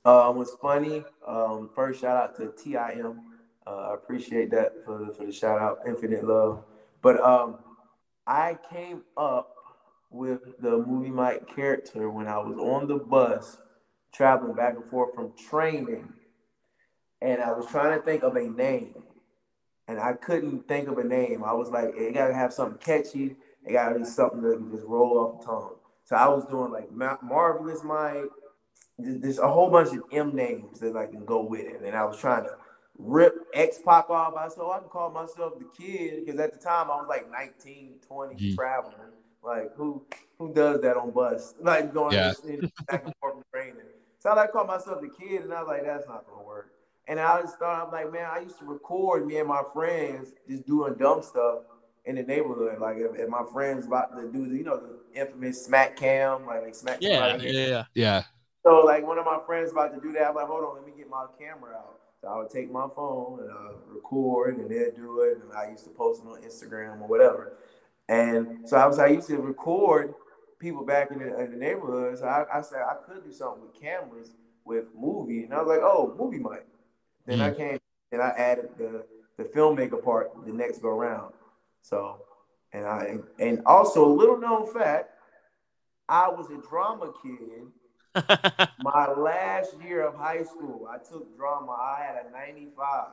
Um, 0.05 0.37
what's 0.37 0.55
funny? 0.61 1.05
Um, 1.27 1.71
first 1.75 2.01
shout 2.01 2.17
out 2.17 2.37
to 2.37 2.53
TIM. 2.63 3.21
Uh, 3.67 3.71
I 3.71 3.95
appreciate 3.95 4.51
that 4.53 4.85
for 4.85 4.99
the, 4.99 5.13
for 5.13 5.25
the 5.27 5.33
shout 5.33 5.61
out, 5.61 5.79
infinite 5.87 6.25
love. 6.25 6.65
But 7.01 7.21
um, 7.21 7.59
I 8.27 8.59
came 8.71 9.03
up 9.17 9.57
with 10.13 10.61
the 10.61 10.79
movie 10.79 11.11
Myk 11.11 11.55
character 11.55 12.11
when 12.11 12.27
I 12.27 12.39
was 12.39 12.57
on 12.57 12.89
the 12.89 12.97
bus 12.97 13.59
traveling 14.13 14.55
back 14.55 14.75
and 14.75 14.85
forth 14.85 15.15
from 15.15 15.33
training, 15.51 16.13
and 17.21 17.43
I 17.43 17.53
was 17.53 17.67
trying 17.67 17.99
to 17.99 18.05
think 18.05 18.23
of 18.23 18.37
a 18.37 18.49
name, 18.49 18.95
and 19.89 19.99
I 19.99 20.13
couldn't 20.15 20.69
think 20.69 20.89
of 20.89 20.99
a 20.99 21.05
name. 21.05 21.45
I 21.45 21.53
was 21.53 21.71
like, 21.71 21.95
it 21.97 22.15
gotta 22.15 22.35
have 22.35 22.53
something 22.53 22.79
catchy. 22.79 23.37
It 23.65 23.73
gotta 23.73 23.99
be 23.99 24.05
something 24.05 24.43
that 24.43 24.57
can 24.57 24.71
just 24.71 24.87
roll 24.87 25.19
off 25.19 25.41
the 25.41 25.47
tongue. 25.47 25.77
So 26.05 26.17
I 26.17 26.29
was 26.29 26.47
doing 26.47 26.73
like 26.73 26.93
marvelous 26.93 27.83
Mike 27.85 28.31
there's 28.99 29.39
a 29.39 29.49
whole 29.51 29.71
bunch 29.71 29.97
of 29.97 30.03
M 30.13 30.35
names 30.35 30.81
that 30.81 30.97
I 30.97 31.07
can 31.07 31.25
go 31.25 31.43
with 31.43 31.63
it. 31.63 31.83
And 31.83 31.97
I 31.97 32.05
was 32.05 32.19
trying 32.19 32.45
to 32.45 32.57
rip 32.99 33.35
X 33.55 33.79
Pac 33.85 34.11
off. 34.11 34.35
I 34.37 34.49
said, 34.49 34.61
oh, 34.61 34.71
I 34.71 34.79
can 34.79 34.89
call 34.89 35.11
myself 35.11 35.55
the 35.59 35.67
kid 35.77 36.25
because 36.25 36.41
at 36.41 36.53
the 36.53 36.59
time 36.59 36.91
I 36.91 36.97
was 36.97 37.07
like 37.09 37.31
19, 37.31 37.95
20, 38.07 38.35
Mhm. 38.35 38.55
traveling. 38.55 39.13
Like 39.43 39.75
who 39.75 40.05
who 40.39 40.53
does 40.53 40.81
that 40.83 40.97
on 40.97 41.11
bus? 41.11 41.55
Like 41.61 41.93
going 41.93 42.15
Yeah. 42.15 42.33
back 42.89 43.03
and 43.05 43.15
forth 43.21 43.35
from 43.35 43.45
training. 43.53 43.77
So 44.19 44.31
I 44.31 44.35
like 44.35 44.53
call 44.53 44.65
myself 44.67 45.01
the 45.01 45.09
kid, 45.09 45.43
and 45.43 45.53
I 45.53 45.63
was 45.63 45.69
like, 45.69 45.85
that's 45.85 46.07
not 46.07 46.27
gonna 46.29 46.47
work. 46.47 46.73
And 47.09 47.19
I 47.19 47.41
just 47.41 47.59
thought, 47.59 47.87
I'm 47.87 47.93
like, 47.93 48.13
man, 48.13 48.29
I 48.33 48.41
used 48.41 48.59
to 48.61 48.65
record 48.65 49.27
me 49.27 49.39
and 49.39 49.49
my 49.49 49.63
friends 49.73 50.33
just 50.49 50.67
doing 50.67 50.95
dumb 50.95 51.23
stuff 51.23 51.61
in 52.05 52.15
the 52.15 52.23
neighborhood. 52.23 52.79
Like 52.81 52.97
if, 52.99 53.17
if 53.19 53.29
my 53.29 53.43
friends 53.53 53.87
about 53.87 54.17
to 54.17 54.31
do 54.31 54.49
the, 54.49 54.57
you 54.57 54.63
know, 54.65 54.81
the 54.81 55.21
infamous 55.21 55.65
smack 55.65 55.97
cam, 55.97 56.47
like 56.47 56.65
they 56.65 56.73
smack 56.73 56.99
Yeah, 57.01 57.33
somebody. 57.33 57.51
yeah, 57.51 57.67
yeah. 57.67 57.85
Yeah. 57.95 58.23
So 58.63 58.81
like 58.81 59.05
one 59.05 59.19
of 59.19 59.25
my 59.25 59.41
friends 59.45 59.73
about 59.73 59.93
to 59.95 60.01
do 60.01 60.13
that, 60.13 60.29
I'm 60.29 60.35
like, 60.37 60.47
hold 60.47 60.65
on, 60.65 60.77
let 60.77 60.87
me 60.87 60.93
get 60.97 61.11
my 61.11 61.27
camera 61.39 61.75
out. 61.77 61.99
So 62.21 62.29
I 62.29 62.39
would 62.39 62.51
take 62.51 62.71
my 62.71 62.87
phone 62.95 63.41
and 63.41 63.51
uh, 63.51 63.73
record, 63.93 64.57
and 64.59 64.71
they'd 64.71 64.95
do 64.95 65.23
it, 65.23 65.39
and 65.43 65.53
I 65.53 65.71
used 65.71 65.83
to 65.85 65.91
post 65.91 66.23
it 66.25 66.29
on 66.29 66.41
Instagram 66.43 67.01
or 67.01 67.09
whatever. 67.09 67.55
And 68.09 68.69
so 68.69 68.77
I 68.77 68.87
was, 68.87 68.99
I 68.99 69.09
used 69.09 69.29
to 69.29 69.39
record 69.39 70.15
people 70.59 70.85
back 70.85 71.11
in 71.11 71.19
the, 71.19 71.39
in 71.41 71.53
the 71.53 71.57
neighborhood. 71.57 72.19
So 72.19 72.27
I, 72.27 72.59
I 72.59 72.61
said 72.63 72.81
I 72.81 72.97
could 73.07 73.25
do 73.25 73.33
something 73.33 73.63
with 73.63 73.81
cameras 73.81 74.33
with 74.65 74.87
movie, 74.97 75.45
and 75.45 75.55
I 75.55 75.59
was 75.59 75.69
like, 75.69 75.81
oh, 75.83 76.15
movie 76.19 76.39
Myk. 76.39 76.63
Then 77.27 77.41
I 77.41 77.51
mm-hmm. 77.51 77.59
came 77.59 77.79
and 78.11 78.23
I 78.23 78.29
added 78.31 78.71
the 78.79 79.05
the 79.39 79.45
filmmaker 79.45 80.03
part 80.03 80.31
the 80.47 80.53
next 80.53 80.83
go 80.83 80.91
round. 80.91 81.33
So 81.81 82.19
and 82.73 82.87
I 82.87 83.19
and 83.39 83.63
also 83.67 84.05
a 84.05 84.13
little 84.13 84.39
known 84.39 84.73
fact, 84.73 85.11
I 86.09 86.29
was 86.29 86.51
a 86.51 86.69
drama 86.69 87.13
kid 87.23 87.67
my 88.81 89.11
last 89.17 89.75
year 89.83 90.07
of 90.07 90.15
high 90.15 90.43
school, 90.43 90.89
I 90.91 90.99
took 90.99 91.35
drama. 91.37 91.73
I 91.73 92.05
had 92.05 92.27
a 92.27 92.31
95. 92.31 93.07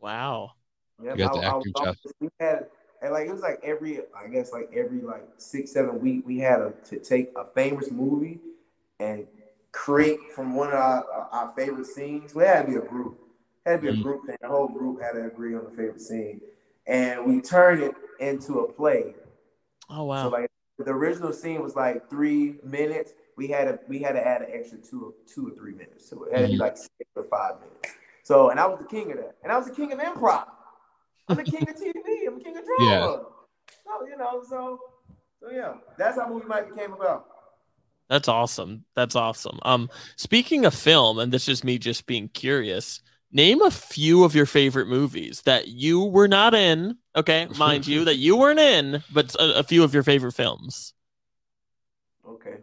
wow. 0.00 0.52
Yep, 1.02 1.18
You 1.18 1.24
got 1.24 1.32
the 1.32 1.40
I- 1.40 1.42
I 1.42 1.56
acting 1.56 1.72
was- 1.76 1.96
we 2.20 2.28
had, 2.40 2.66
and 3.02 3.12
like 3.12 3.28
it 3.28 3.32
was 3.32 3.42
like 3.42 3.60
every, 3.62 4.00
I 4.16 4.26
guess 4.28 4.52
like 4.52 4.70
every 4.74 5.00
like 5.00 5.26
six, 5.36 5.72
seven 5.72 6.00
week, 6.00 6.26
we 6.26 6.38
had 6.38 6.60
a, 6.60 6.72
to 6.86 6.98
take 6.98 7.30
a 7.36 7.44
famous 7.54 7.90
movie 7.90 8.40
and 9.00 9.26
create 9.72 10.18
from 10.34 10.54
one 10.54 10.68
of 10.68 10.74
our, 10.74 11.28
our 11.32 11.52
favorite 11.56 11.86
scenes. 11.86 12.34
We 12.34 12.44
had 12.44 12.62
to 12.66 12.68
be 12.72 12.76
a 12.76 12.80
group. 12.80 13.18
Had 13.64 13.76
to 13.76 13.82
be 13.82 13.88
a 13.88 13.92
Mhm. 13.92 14.02
group 14.02 14.26
thing. 14.26 14.36
The 14.40 14.48
whole 14.48 14.68
group 14.68 15.00
had 15.00 15.12
to 15.12 15.26
agree 15.26 15.54
on 15.54 15.64
the 15.64 15.70
favorite 15.70 16.00
scene, 16.00 16.40
and 16.86 17.24
we 17.26 17.40
turned 17.40 17.82
it 17.82 17.94
into 18.18 18.60
a 18.60 18.72
play. 18.72 19.14
Oh 19.90 20.04
wow. 20.04 20.22
So 20.24 20.28
like 20.30 20.50
the 20.78 20.90
original 20.90 21.32
scene 21.32 21.62
was 21.62 21.76
like 21.76 22.08
three 22.08 22.56
minutes. 22.62 23.12
We 23.36 23.48
had 23.48 23.64
to 23.64 23.78
we 23.88 24.00
had 24.00 24.12
to 24.12 24.26
add 24.26 24.42
an 24.42 24.48
extra 24.52 24.78
two 24.78 25.06
or 25.06 25.12
two 25.32 25.48
or 25.48 25.50
three 25.52 25.72
minutes. 25.72 26.08
So 26.08 26.24
it 26.24 26.32
had 26.32 26.42
to 26.42 26.48
be 26.48 26.54
Mhm. 26.56 26.60
like 26.60 26.76
six 26.76 26.90
or 27.14 27.24
five 27.24 27.60
minutes. 27.60 27.94
So 28.22 28.50
and 28.50 28.58
I 28.58 28.66
was 28.66 28.78
the 28.78 28.84
king 28.86 29.10
of 29.12 29.18
that. 29.18 29.36
And 29.42 29.52
I 29.52 29.56
was 29.56 29.66
the 29.66 29.74
king 29.74 29.92
of 29.92 29.98
improv. 29.98 30.46
I'm 31.28 31.36
the 31.36 31.44
king 31.44 31.68
of 31.68 31.76
TV. 31.76 32.26
I'm 32.26 32.38
the 32.38 32.44
king 32.44 32.56
of 32.56 32.64
drama. 32.64 32.86
Yeah. 32.90 33.16
So 33.84 34.06
you 34.06 34.16
know, 34.16 34.42
so 34.48 34.78
So 35.40 35.50
yeah, 35.50 35.74
that's 35.96 36.18
how 36.18 36.28
movie 36.28 36.46
Myk 36.46 36.74
came 36.76 36.92
about. 36.92 37.26
That's 38.08 38.28
awesome. 38.28 38.84
That's 38.94 39.16
awesome. 39.16 39.58
Um, 39.62 39.90
speaking 40.16 40.64
of 40.64 40.74
film, 40.74 41.18
and 41.18 41.30
this 41.30 41.48
is 41.48 41.62
me 41.62 41.78
just 41.78 42.06
being 42.06 42.28
curious. 42.28 43.00
Name 43.30 43.60
a 43.60 43.70
few 43.70 44.24
of 44.24 44.34
your 44.34 44.46
favorite 44.46 44.88
movies 44.88 45.42
that 45.42 45.68
you 45.68 46.02
were 46.04 46.28
not 46.28 46.54
in. 46.54 46.96
Okay, 47.14 47.46
mind 47.58 47.86
you, 47.86 48.06
that 48.06 48.16
you 48.16 48.36
weren't 48.36 48.58
in, 48.58 49.02
but 49.12 49.34
a, 49.34 49.58
a 49.58 49.62
few 49.62 49.84
of 49.84 49.92
your 49.92 50.02
favorite 50.02 50.32
films. 50.32 50.94
Okay. 52.26 52.56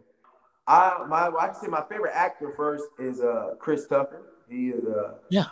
I 0.68 1.06
my 1.08 1.28
I 1.28 1.48
can 1.48 1.56
say 1.56 1.68
my 1.68 1.84
favorite 1.88 2.14
actor 2.16 2.52
first 2.58 2.86
is 3.00 3.20
uh 3.22 3.52
Chris 3.60 3.86
Tucker. 3.88 4.24
He 4.50 4.70
is 4.70 4.84
uh 4.86 5.16
Yeah. 5.30 5.46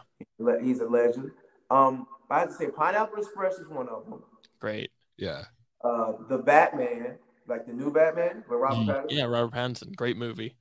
he's 0.62 0.80
a 0.80 0.86
legend. 0.88 1.32
Um, 1.70 2.08
I 2.30 2.40
have 2.40 2.50
to 2.50 2.54
say 2.56 2.68
Pineapple 2.68 3.18
Express 3.20 3.56
is 3.56 3.68
one 3.68 3.88
of 3.90 4.06
them. 4.06 4.24
Great. 4.60 4.92
Yeah. 5.18 5.44
Uh, 5.84 6.14
the 6.30 6.38
Batman, 6.38 7.18
like 7.48 7.66
the 7.66 7.74
new 7.74 7.92
Batman 7.92 8.44
with 8.50 8.60
Robert 8.60 8.76
Mm, 8.78 8.88
Pattinson. 8.88 9.12
Yeah, 9.12 9.26
Robert 9.26 9.54
Pattinson. 9.56 9.96
Great 9.96 10.18
movie. 10.18 10.56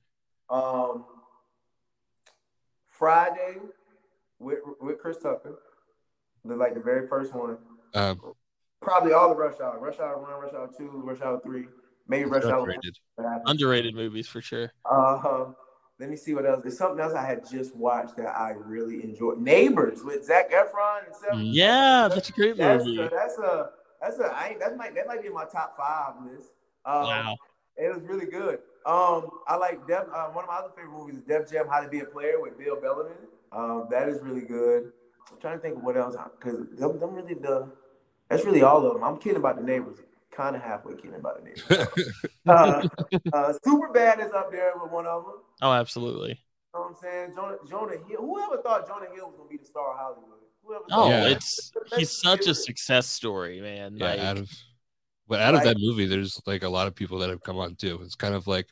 Um, 0.49 1.05
Friday 2.89 3.57
with 4.39 4.59
with 4.81 4.99
Chris 4.99 5.17
Tucker, 5.17 5.59
the 6.45 6.55
like 6.55 6.73
the 6.73 6.79
very 6.79 7.07
first 7.07 7.33
one. 7.33 7.57
Um, 7.93 8.21
Probably 8.81 9.13
all 9.13 9.29
the 9.29 9.35
Rush 9.35 9.61
Hour, 9.61 9.79
Rush 9.79 9.99
Hour 9.99 10.21
One, 10.21 10.33
Rush 10.41 10.53
Hour 10.53 10.69
Two, 10.77 10.89
Rush 11.05 11.21
Hour 11.21 11.39
Three, 11.41 11.65
maybe 12.07 12.25
Rush 12.25 12.43
Hour. 12.43 12.59
underrated. 12.59 12.97
Four. 13.15 13.41
Underrated 13.47 13.95
movies 13.95 14.27
for 14.27 14.41
sure. 14.41 14.71
Uh, 14.89 15.45
let 15.99 16.09
me 16.09 16.15
see 16.15 16.33
what 16.33 16.45
else. 16.45 16.61
There's 16.63 16.77
something 16.77 16.99
else 16.99 17.13
I 17.13 17.25
had 17.25 17.49
just 17.49 17.75
watched 17.75 18.17
that 18.17 18.35
I 18.35 18.51
really 18.51 19.03
enjoyed. 19.03 19.39
Neighbors 19.39 20.03
with 20.03 20.25
Zac 20.25 20.51
Efron 20.51 21.05
and 21.05 21.15
Seth. 21.15 21.37
Yeah, 21.37 22.07
that's 22.07 22.29
a 22.29 22.31
great 22.33 22.57
That's 22.57 22.83
movie. 22.83 23.01
a, 23.01 23.09
that's 23.09 23.37
a 23.37 23.69
that's 24.01 24.19
a 24.19 24.25
I 24.25 24.49
ain't, 24.49 24.59
that 24.59 24.75
might 24.75 24.95
that 24.95 25.07
might 25.07 25.21
be 25.21 25.27
in 25.27 25.33
my 25.33 25.45
top 25.45 25.77
five 25.77 26.13
list. 26.25 26.49
Um, 26.85 27.03
Wow. 27.03 27.35
It 27.75 27.91
was 27.93 28.03
really 28.03 28.27
good. 28.27 28.59
Um, 28.85 29.29
I 29.47 29.55
like 29.55 29.87
Def. 29.87 30.03
Uh, 30.13 30.27
one 30.27 30.43
of 30.43 30.49
my 30.49 30.57
other 30.57 30.69
favorite 30.75 30.91
movies 30.95 31.15
is 31.15 31.21
Def 31.23 31.49
Jam: 31.49 31.65
How 31.67 31.81
to 31.81 31.87
Be 31.89 32.01
a 32.01 32.05
Player 32.05 32.39
with 32.39 32.57
Bill 32.57 32.79
Bellamy. 32.79 33.15
Um, 33.51 33.87
that 33.89 34.09
is 34.09 34.19
really 34.21 34.41
good. 34.45 34.91
I'm 35.31 35.39
trying 35.39 35.57
to 35.57 35.61
think 35.61 35.77
of 35.77 35.83
what 35.83 35.97
else 35.97 36.15
because 36.39 36.67
them, 36.77 36.99
them 36.99 37.15
really 37.15 37.33
the 37.33 37.71
that's 38.29 38.45
really 38.45 38.61
all 38.61 38.85
of 38.85 38.93
them. 38.93 39.03
I'm 39.03 39.17
kidding 39.17 39.37
about 39.37 39.57
the 39.57 39.63
neighbors. 39.63 39.99
Kind 40.31 40.55
of 40.55 40.61
halfway 40.61 40.95
kidding 40.95 41.15
about 41.15 41.37
the 41.39 41.45
neighbors. 41.45 41.87
uh, 42.47 42.87
uh, 43.31 43.53
Superbad 43.65 44.25
is 44.25 44.33
up 44.33 44.51
there 44.51 44.73
with 44.81 44.91
one 44.91 45.05
of 45.05 45.23
them. 45.23 45.33
Oh, 45.63 45.71
absolutely. 45.71 46.29
You 46.29 46.35
know 46.75 46.81
what 46.81 46.89
I'm 46.89 46.95
saying? 47.01 47.31
Jonah, 47.35 47.57
Jonah 47.69 47.97
Hill. 48.07 48.19
Whoever 48.21 48.61
thought 48.61 48.85
Jonah 48.87 49.07
Hill 49.15 49.27
was 49.27 49.37
gonna 49.37 49.49
be 49.49 49.57
the 49.57 49.65
star 49.65 49.93
of 49.93 49.97
Hollywood? 49.97 50.39
Whoever 50.63 50.83
Oh, 50.91 51.09
Yeah. 51.09 51.29
it's 51.29 51.71
he's 51.95 52.11
such 52.11 52.47
a 52.47 52.53
success 52.53 53.07
story, 53.07 53.61
man. 53.61 53.95
Yeah, 53.97 54.07
like, 54.07 54.19
out 54.19 54.37
of 54.37 54.51
but 55.27 55.39
out 55.39 55.55
of 55.55 55.63
that 55.63 55.77
movie, 55.79 56.05
there's 56.05 56.41
like 56.45 56.63
a 56.63 56.69
lot 56.69 56.87
of 56.87 56.95
people 56.95 57.19
that 57.19 57.29
have 57.29 57.41
come 57.43 57.57
on 57.57 57.75
too. 57.75 57.99
It's 58.03 58.15
kind 58.15 58.35
of 58.35 58.45
like 58.45 58.67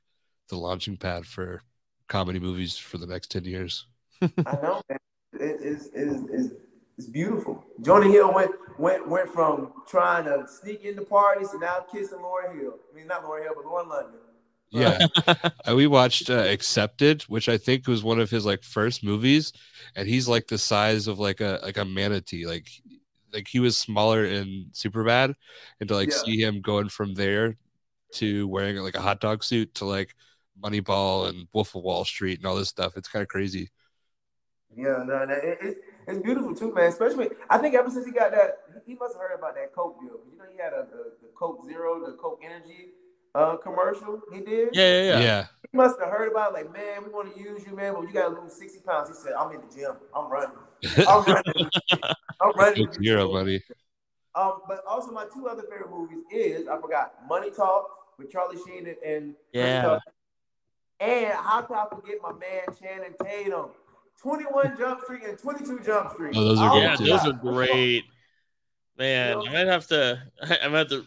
the 0.50 0.58
launching 0.58 0.98
pad 0.98 1.26
for 1.26 1.62
comedy 2.10 2.40
movies 2.40 2.78
for 2.78 2.98
the 2.98 3.08
next 3.08 3.32
ten 3.32 3.46
years. 3.46 3.88
I 4.22 4.54
know, 4.62 4.82
man. 4.90 5.00
It, 5.34 5.60
it's, 5.62 5.86
it's, 5.94 6.24
it's, 6.30 6.54
it's 6.98 7.08
beautiful. 7.08 7.64
Jonah 7.82 8.12
Hill 8.12 8.34
went 8.34 8.52
went 8.78 9.08
went 9.08 9.30
from 9.30 9.72
trying 9.88 10.26
to 10.26 10.46
sneak 10.48 10.84
into 10.84 11.04
parties 11.04 11.52
to 11.52 11.60
now 11.60 11.86
kissing 11.92 12.22
Lauren 12.22 12.60
Hill. 12.60 12.76
I 12.92 12.96
mean, 12.96 13.08
not 13.08 13.24
Lauren 13.24 13.44
Hill, 13.44 13.54
but 13.56 13.66
Lauren 13.66 13.88
London. 13.88 14.20
Yeah, 14.72 15.00
Uh, 15.68 15.76
we 15.76 15.88
watched 15.88 16.30
uh, 16.30 16.34
Accepted, 16.36 17.24
which 17.24 17.50
I 17.50 17.58
think 17.58 17.88
was 17.88 18.04
one 18.04 18.20
of 18.20 18.30
his 18.30 18.46
like 18.46 18.64
first 18.64 19.04
movies, 19.04 19.52
and 19.96 20.08
he's 20.08 20.28
like 20.28 20.48
the 20.48 20.58
size 20.58 21.08
of 21.08 21.20
like 21.20 21.42
a 21.42 21.60
like 21.64 21.78
a 21.78 21.86
manatee. 21.86 22.46
Like 22.48 22.68
like 23.34 23.48
he 23.48 23.60
was 23.60 23.78
smaller 23.78 24.26
in 24.26 24.68
Superbad, 24.74 25.36
and 25.80 25.90
to 25.90 25.96
like 25.96 26.12
Yeah. 26.12 26.24
see 26.24 26.42
him 26.42 26.62
going 26.62 26.90
from 26.90 27.16
there 27.16 27.58
to 28.14 28.48
wearing 28.48 28.78
like 28.78 28.96
a 28.96 29.02
hot 29.02 29.22
dog 29.22 29.44
suit 29.44 29.76
to 29.76 29.86
like 29.86 30.16
Moneyball 30.62 31.30
and 31.30 31.48
Wolf 31.54 31.76
of 31.76 31.84
Wall 31.84 32.06
Street 32.06 32.40
and 32.40 32.46
all 32.48 32.56
this 32.58 32.70
stuff, 32.70 32.98
it's 32.98 33.10
kind 33.10 33.24
of 33.24 33.30
crazy. 33.30 33.72
Yeah, 34.76 35.04
no, 35.06 35.26
no, 35.26 35.34
it, 35.36 35.58
it's 35.62 35.80
it's 36.08 36.20
beautiful 36.20 36.56
too, 36.56 36.74
man. 36.74 36.88
Especially, 36.88 37.30
I 37.50 37.58
think 37.58 37.76
ever 37.76 37.90
since 37.90 38.06
he 38.06 38.12
got 38.12 38.32
that, 38.32 38.60
he 38.86 38.96
must 38.96 39.14
have 39.16 39.22
heard 39.22 39.36
about 39.38 39.56
that 39.56 39.74
Coke 39.76 40.00
deal. 40.00 40.16
You 40.32 40.38
know, 40.38 40.46
he 40.50 40.58
had 40.58 40.72
a 40.72 40.88
the, 40.90 41.12
the 41.22 41.28
Coke 41.38 41.66
Zero, 41.66 42.00
the 42.00 42.14
Coke 42.14 42.40
Energy 42.44 42.96
uh 43.36 43.58
commercial. 43.58 44.22
He 44.34 44.42
did. 44.42 44.70
yeah, 44.74 45.02
yeah, 45.04 45.20
Yeah, 45.20 45.46
He 45.72 45.78
must 45.78 46.00
have 46.00 46.10
heard 46.10 46.32
about 46.32 46.52
it, 46.52 46.54
like, 46.54 46.74
man, 46.74 47.04
we 47.06 47.10
want 47.12 47.34
to 47.34 47.42
use 47.42 47.66
you, 47.66 47.76
man, 47.76 47.94
but 47.94 48.02
you 48.02 48.14
got 48.14 48.30
to 48.30 48.42
lose 48.42 48.54
sixty 48.54 48.80
pounds. 48.80 49.10
He 49.10 49.16
said, 49.16 49.34
I'm 49.34 49.52
in 49.54 49.62
the 49.62 49.76
gym. 49.76 49.96
I'm 50.16 50.32
running. 50.32 50.58
I'm 51.08 51.24
running. 51.26 51.70
I'm 52.42 52.52
running. 52.56 52.86
Coke 52.86 52.96
Zero 53.04 53.32
money. 53.32 53.62
Um, 54.34 54.62
but 54.68 54.84
also 54.88 55.12
my 55.12 55.26
two 55.34 55.48
other 55.48 55.64
favorite 55.64 55.92
movies 55.92 56.20
is 56.32 56.68
I 56.68 56.80
forgot 56.80 57.16
Money 57.28 57.52
Talk 57.52 57.90
with 58.18 58.32
Charlie 58.32 58.58
Sheen 58.66 58.88
and, 58.88 58.98
and 59.06 59.36
Yeah. 59.54 60.00
And 61.00 61.34
how 61.34 61.64
could 61.64 61.76
I 61.76 61.88
forget 61.90 62.18
my 62.22 62.32
man 62.32 62.64
Channing 62.80 63.14
Tatum, 63.24 63.72
Twenty 64.22 64.46
One 64.46 64.78
Jump 64.78 65.04
Street 65.04 65.24
and 65.28 65.38
Twenty 65.38 65.66
Two 65.66 65.80
Jump 65.80 66.14
Street. 66.14 66.34
Oh, 66.36 66.44
those 66.46 66.60
are 66.60 66.78
yeah. 66.78 66.96
good, 66.96 67.08
Those 67.08 67.26
are 67.26 67.34
great, 67.34 68.04
man. 68.98 69.38
I 69.48 69.52
might 69.52 69.68
have 69.68 69.88
to. 69.88 70.22
I 70.42 70.68
might 70.68 70.78
have 70.78 70.90
to 70.90 71.06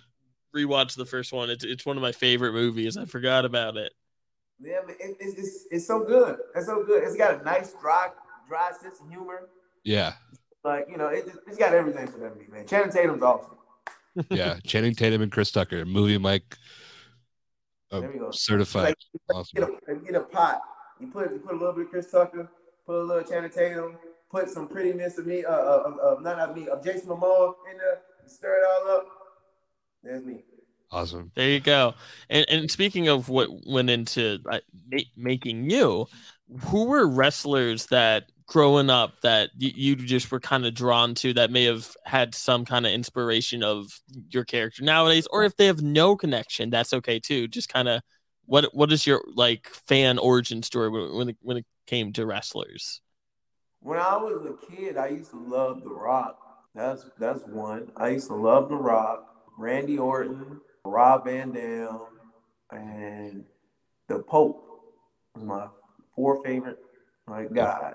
rewatch 0.55 0.97
the 0.97 1.07
first 1.07 1.33
one. 1.33 1.51
It's 1.51 1.65
it's 1.65 1.85
one 1.85 1.97
of 1.97 2.03
my 2.03 2.13
favorite 2.13 2.53
movies. 2.53 2.97
I 2.97 3.05
forgot 3.05 3.45
about 3.45 3.77
it. 3.77 3.93
Yeah, 4.61 4.81
man, 4.87 4.97
it, 5.01 5.17
it's, 5.21 5.39
it's 5.39 5.67
it's 5.71 5.87
so 5.87 6.05
good. 6.05 6.39
It's 6.55 6.67
so 6.67 6.85
good. 6.85 7.03
It's 7.03 7.17
got 7.17 7.41
a 7.41 7.45
nice 7.45 7.73
dry 7.81 8.09
dry 8.49 8.71
sense 8.81 9.01
of 9.01 9.09
humor. 9.09 9.49
Yeah, 9.83 10.15
Like 10.65 10.87
you 10.89 10.97
know, 10.97 11.09
it, 11.09 11.27
it's 11.47 11.59
got 11.59 11.75
everything 11.75 12.07
for 12.07 12.19
that 12.19 12.37
movie, 12.37 12.51
man. 12.51 12.67
Channing 12.67 12.91
Tatum's 12.91 13.23
awesome. 13.23 13.57
yeah. 14.31 14.59
Channing 14.65 14.95
Tatum 14.95 15.23
and 15.23 15.31
Chris 15.33 15.51
Tucker, 15.51 15.85
movie 15.85 16.19
Myk, 16.19 16.43
uh, 17.91 18.01
There 18.01 18.11
we 18.13 18.19
go. 18.19 18.31
certified. 18.31 18.85
Like, 18.85 18.97
awesome. 19.35 19.61
get 19.61 19.69
a, 19.89 19.97
get 19.97 20.15
a 20.15 20.21
pot. 20.21 20.61
You 21.01 21.09
put 21.09 21.33
you 21.33 21.39
put 21.41 21.55
a 21.55 21.59
little 21.59 21.75
bit 21.75 21.87
of 21.87 21.91
Chris 21.91 22.11
Tucker, 22.11 22.49
put 22.87 22.97
a 22.97 23.03
little 23.03 23.25
Channing 23.25 23.51
Tatum, 23.51 23.99
put 24.31 24.49
some 24.49 24.69
prettiness 24.69 25.19
of 25.19 25.27
me, 25.27 25.45
uh, 25.45 25.51
uh, 25.51 25.97
uh, 26.03 26.17
not 26.21 26.39
of 26.39 26.57
me, 26.57 26.69
of 26.69 26.83
Jason 26.85 27.09
Momoa 27.09 27.55
in 27.71 27.77
there, 27.77 28.01
stir 28.27 28.57
it 28.59 28.65
all 28.67 28.97
up. 28.97 29.07
There's 30.05 30.25
me. 30.25 30.45
Awesome. 30.93 31.33
There 31.35 31.49
you 31.49 31.61
go. 31.61 31.95
And 32.31 32.47
and 32.49 32.71
speaking 32.71 33.09
of 33.09 33.29
what 33.29 33.49
went 33.67 33.91
into 33.91 34.39
uh, 34.49 34.61
ma- 34.93 34.99
making 35.17 35.69
you, 35.69 36.07
who 36.67 36.85
were 36.85 37.09
wrestlers 37.09 37.87
that 37.87 38.31
growing 38.47 38.91
up 38.91 39.21
that 39.23 39.51
y- 39.61 39.73
you 39.75 39.97
just 39.97 40.31
were 40.31 40.39
kind 40.39 40.67
of 40.67 40.75
drawn 40.75 41.15
to 41.17 41.33
that 41.33 41.51
may 41.51 41.65
have 41.65 41.97
had 42.05 42.35
some 42.35 42.65
kind 42.65 42.87
of 42.87 42.93
inspiration 42.93 43.65
of 43.65 44.01
your 44.31 44.45
character 44.45 44.85
nowadays, 44.85 45.27
or 45.33 45.43
if 45.43 45.57
they 45.57 45.67
have 45.67 45.83
no 45.83 46.15
connection, 46.15 46.71
that's 46.71 46.93
okay 46.93 47.19
too. 47.19 47.49
Just 47.49 47.69
kind 47.69 47.89
of 47.89 48.03
what 48.47 48.67
what 48.75 48.93
is 48.93 49.07
your 49.07 49.25
like 49.35 49.69
fan 49.89 50.19
origin 50.19 50.63
story 50.63 50.91
when 50.91 51.15
when 51.17 51.29
it, 51.31 51.37
when 51.41 51.57
it 51.57 51.67
came 51.87 52.13
to 52.13 52.27
wrestlers? 52.27 53.01
When 53.81 53.99
I 53.99 54.17
was 54.17 54.47
a 54.47 54.75
kid, 54.75 54.97
I 54.97 55.09
used 55.09 55.31
to 55.31 55.41
love 55.41 55.83
The 55.83 55.91
Rock. 55.91 56.39
That's 56.75 57.05
that's 57.19 57.43
one. 57.47 57.91
I 57.97 58.11
used 58.11 58.29
to 58.29 58.35
love 58.35 58.69
The 58.69 58.77
Rock, 58.77 59.34
Randy 59.57 59.99
Orton, 59.99 60.61
Rob 60.85 61.25
Van 61.25 61.53
Dam, 61.53 62.01
and 62.71 63.45
the 64.09 64.19
Pope 64.21 64.65
was 65.35 65.45
my 65.45 65.69
four 66.15 66.43
favorite 66.45 66.79
like 67.27 67.53
God. 67.53 67.95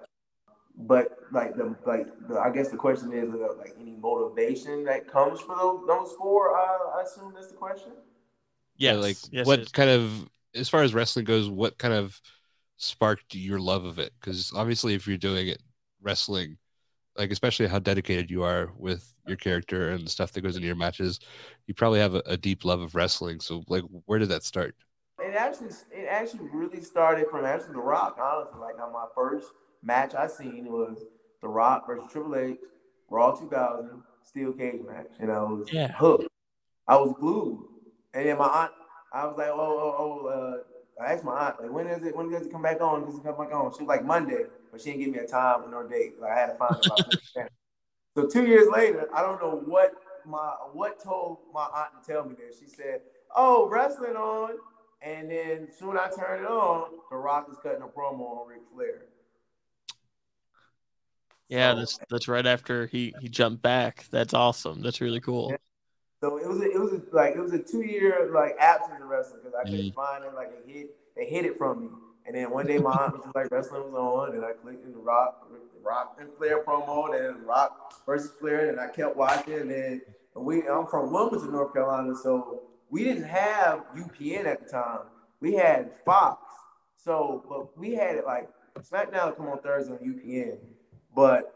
But 0.77 1.09
like 1.31 1.55
the 1.55 1.75
like 1.85 2.07
the, 2.27 2.39
I 2.39 2.49
guess 2.51 2.69
the 2.69 2.77
question 2.77 3.11
is 3.11 3.29
uh, 3.29 3.55
like 3.57 3.75
any 3.79 3.95
motivation 3.97 4.85
that 4.85 5.07
comes 5.07 5.41
for 5.41 5.55
those 5.55 5.81
those 5.87 6.13
four. 6.17 6.55
I, 6.55 6.99
I 6.99 7.03
assume 7.03 7.33
that's 7.33 7.47
the 7.47 7.57
question. 7.57 7.91
Yes, 8.77 8.97
like 8.97 9.17
yes, 9.31 9.45
what 9.45 9.59
yes. 9.59 9.69
kind 9.69 9.89
of 9.89 10.29
as 10.55 10.69
far 10.69 10.83
as 10.83 10.93
wrestling 10.93 11.25
goes 11.25 11.49
what 11.49 11.77
kind 11.77 11.93
of 11.93 12.19
sparked 12.77 13.35
your 13.35 13.59
love 13.59 13.83
of 13.83 13.99
it 13.99 14.13
because 14.19 14.53
obviously 14.55 14.93
if 14.93 15.05
you're 15.05 15.17
doing 15.17 15.49
it 15.49 15.61
wrestling 16.01 16.57
like 17.19 17.31
especially 17.31 17.67
how 17.67 17.79
dedicated 17.79 18.31
you 18.31 18.43
are 18.43 18.71
with 18.77 19.13
your 19.27 19.37
character 19.37 19.91
and 19.91 20.05
the 20.05 20.09
stuff 20.09 20.31
that 20.33 20.41
goes 20.41 20.55
into 20.57 20.67
your 20.67 20.75
matches 20.77 21.19
you 21.67 21.75
probably 21.75 21.99
have 21.99 22.15
a, 22.15 22.23
a 22.27 22.37
deep 22.37 22.65
love 22.65 22.81
of 22.81 22.95
wrestling 22.95 23.39
so 23.41 23.63
like 23.69 23.83
where 24.07 24.19
did 24.19 24.29
that 24.29 24.43
start 24.43 24.75
It 25.19 25.35
actually 25.35 25.71
it 25.91 26.07
actually 26.09 26.47
really 26.53 26.81
started 26.81 27.27
from 27.29 27.45
actually 27.45 27.73
The 27.73 27.81
Rock. 27.81 28.17
Honestly, 28.21 28.59
like 28.59 28.79
on 28.81 28.93
my 28.93 29.05
first 29.15 29.47
match 29.83 30.15
I 30.15 30.27
seen 30.27 30.65
was 30.71 30.97
The 31.41 31.49
Rock 31.49 31.87
versus 31.87 32.11
Triple 32.11 32.35
H, 32.37 32.59
Raw 33.09 33.31
2000 33.35 34.01
steel 34.23 34.53
cage 34.53 34.81
match, 34.87 35.07
and 35.19 35.31
I 35.31 35.41
was 35.43 35.69
Yeah. 35.71 35.91
hooked. 35.97 36.29
I 36.87 36.97
was 36.97 37.13
glued, 37.19 37.67
and 38.13 38.27
then 38.27 38.37
my 38.37 38.47
aunt, 38.47 38.73
I 39.13 39.25
was 39.27 39.37
like, 39.37 39.49
oh, 39.49 39.55
oh, 39.57 39.95
oh. 39.99 40.27
Uh, 40.27 40.57
I 40.99 41.13
asked 41.13 41.23
my 41.23 41.47
aunt, 41.47 41.61
like, 41.61 41.71
when 41.71 41.87
is 41.87 42.03
it? 42.03 42.15
When 42.15 42.29
does 42.29 42.45
it 42.45 42.51
come 42.51 42.61
back 42.61 42.81
on? 42.81 43.05
Does 43.05 43.17
it 43.17 43.23
come 43.23 43.37
back 43.37 43.53
on? 43.53 43.71
She 43.73 43.79
was 43.79 43.87
like 43.87 44.03
Monday, 44.03 44.45
but 44.71 44.81
she 44.81 44.91
didn't 44.91 45.05
give 45.05 45.13
me 45.13 45.19
a 45.19 45.27
time 45.27 45.63
or 45.63 45.69
no 45.69 45.87
date. 45.87 46.19
Like 46.19 46.31
I 46.31 46.39
had 46.39 46.47
to 46.47 46.55
find 46.55 46.75
out. 46.91 47.15
so 48.15 48.27
two 48.27 48.45
years 48.45 48.67
later, 48.69 49.07
I 49.13 49.21
don't 49.21 49.41
know 49.41 49.61
what 49.65 49.93
my 50.25 50.53
what 50.73 51.01
told 51.01 51.39
my 51.53 51.67
aunt 51.73 52.03
to 52.03 52.11
tell 52.11 52.25
me 52.25 52.35
this. 52.35 52.59
She 52.59 52.67
said, 52.67 53.01
"Oh, 53.35 53.69
wrestling 53.69 54.15
on." 54.15 54.57
And 55.01 55.31
then 55.31 55.69
soon 55.77 55.97
I 55.97 56.09
turned 56.09 56.43
it 56.43 56.49
on, 56.49 56.89
The 57.09 57.15
Rock 57.15 57.47
is 57.49 57.55
cutting 57.63 57.81
a 57.81 57.87
promo 57.87 58.41
on 58.41 58.49
Ric 58.49 58.59
Flair. 58.73 59.03
Yeah, 61.47 61.71
So, 61.71 61.79
that's 61.79 61.99
that's 62.09 62.27
right 62.27 62.45
after 62.45 62.87
he 62.87 63.13
he 63.21 63.29
jumped 63.29 63.61
back. 63.61 64.05
That's 64.11 64.33
awesome. 64.33 64.81
That's 64.81 64.99
really 64.99 65.21
cool. 65.21 65.55
So 66.21 66.37
it 66.37 66.47
was 66.47 66.59
a, 66.61 66.69
it 66.69 66.79
was 66.79 66.91
a, 66.93 67.01
like 67.15 67.35
it 67.35 67.39
was 67.39 67.53
a 67.53 67.59
two 67.59 67.81
year 67.81 68.29
like 68.33 68.55
absence 68.59 69.01
of 69.01 69.07
wrestling 69.07 69.39
because 69.43 69.57
I 69.57 69.63
couldn't 69.63 69.91
Mhm. 69.91 69.95
find 69.95 70.23
it. 70.25 70.33
Like 70.33 70.49
it 70.51 70.69
hit 70.69 70.95
they 71.15 71.25
hid 71.25 71.45
it 71.45 71.57
from 71.57 71.81
me. 71.81 71.89
And 72.25 72.35
then 72.35 72.51
one 72.51 72.67
day 72.67 72.77
my 72.77 72.91
aunt 72.91 73.13
was 73.13 73.21
just 73.23 73.35
like 73.35 73.49
wrestling 73.51 73.83
was 73.85 73.93
on, 73.93 74.35
and 74.35 74.43
I 74.45 74.51
clicked 74.53 74.85
in 74.85 74.91
the 74.91 74.97
Rock 74.99 75.47
Rock 75.81 76.17
and 76.19 76.29
Flair 76.37 76.63
promo, 76.63 77.05
and 77.05 77.13
then 77.13 77.45
Rock 77.45 77.93
versus 78.05 78.31
Flair, 78.39 78.69
and 78.69 78.79
I 78.79 78.87
kept 78.89 79.15
watching. 79.15 79.53
And 79.53 79.71
then 79.71 80.01
we 80.35 80.67
I'm 80.67 80.85
from 80.87 81.11
Wilmington, 81.11 81.51
North 81.51 81.73
Carolina, 81.73 82.13
so 82.15 82.63
we 82.89 83.03
didn't 83.05 83.23
have 83.23 83.85
UPN 83.95 84.45
at 84.45 84.63
the 84.65 84.69
time. 84.69 84.99
We 85.39 85.53
had 85.53 85.91
Fox. 86.05 86.43
So, 86.97 87.45
but 87.47 87.77
we 87.77 87.93
had 87.93 88.17
it 88.17 88.25
like 88.25 88.49
SmackDown 88.81 89.27
would 89.27 89.37
come 89.37 89.47
on 89.47 89.59
Thursday 89.59 89.93
on 89.93 89.99
UPN, 89.99 90.57
but 91.15 91.55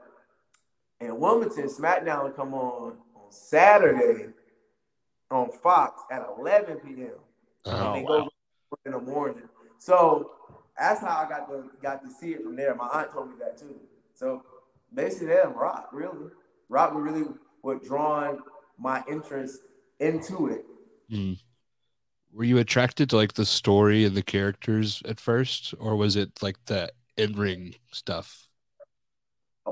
in 1.01 1.20
Wilmington, 1.20 1.65
SmackDown 1.67 2.24
would 2.24 2.36
come 2.36 2.53
on 2.53 2.93
on 3.13 3.29
Saturday 3.29 4.29
on 5.34 5.52
Fox 5.52 6.02
at 6.12 6.25
11 6.38 6.78
p.m. 6.78 7.10
Oh, 7.66 7.94
and 7.94 8.02
it 8.02 8.10
wow. 8.10 8.20
goes 8.20 8.30
in 8.86 8.92
the 8.92 9.00
morning. 9.00 9.44
So 9.80 10.32
that's 10.78 11.02
how 11.02 11.25
I 11.25 11.30
got 11.30 11.50
to 11.50 11.70
got 11.82 12.04
to 12.04 12.12
see 12.12 12.32
it 12.32 12.44
from 12.44 12.56
there. 12.56 12.75
My 12.75 12.88
aunt 12.94 13.12
told 13.12 13.30
me 13.30 13.36
that 13.40 13.58
too. 13.58 13.75
So 14.13 14.44
basically, 14.94 15.28
that 15.28 15.56
Rock 15.56 15.90
really, 15.92 16.30
Rock 16.70 16.94
was 16.94 17.04
really 17.04 17.28
what 17.62 17.84
drawn 17.84 18.40
my 18.78 19.04
interest 19.10 19.62
into 20.00 20.48
it. 20.48 20.66
Mm. 21.12 21.40
Were 22.34 22.44
you 22.44 22.58
attracted 22.58 23.10
to 23.12 23.18
like 23.18 23.34
the 23.34 23.46
story 23.46 24.06
and 24.06 24.16
the 24.16 24.24
characters 24.24 25.02
at 25.06 25.20
first, 25.20 25.74
or 25.80 25.96
was 25.96 26.16
it 26.16 26.42
like 26.42 26.58
the 26.66 26.92
in 27.18 27.34
ring 27.34 27.75
stuff? 27.92 28.48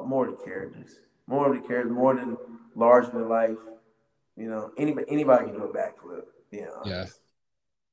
more 0.06 0.28
the 0.28 0.38
characters, 0.44 1.00
more 1.28 1.54
of 1.54 1.62
the 1.62 1.68
characters, 1.68 1.92
more 1.92 2.16
than 2.16 2.38
larger 2.76 3.12
than 3.12 3.28
life. 3.28 3.58
You 4.42 4.50
know, 4.50 4.72
anybody 4.76 5.06
anybody 5.08 5.46
can 5.46 5.54
do 5.54 5.66
a 5.66 5.72
backflip. 5.72 6.24
You 6.50 6.62
know, 6.62 6.82
Yeah. 6.84 7.06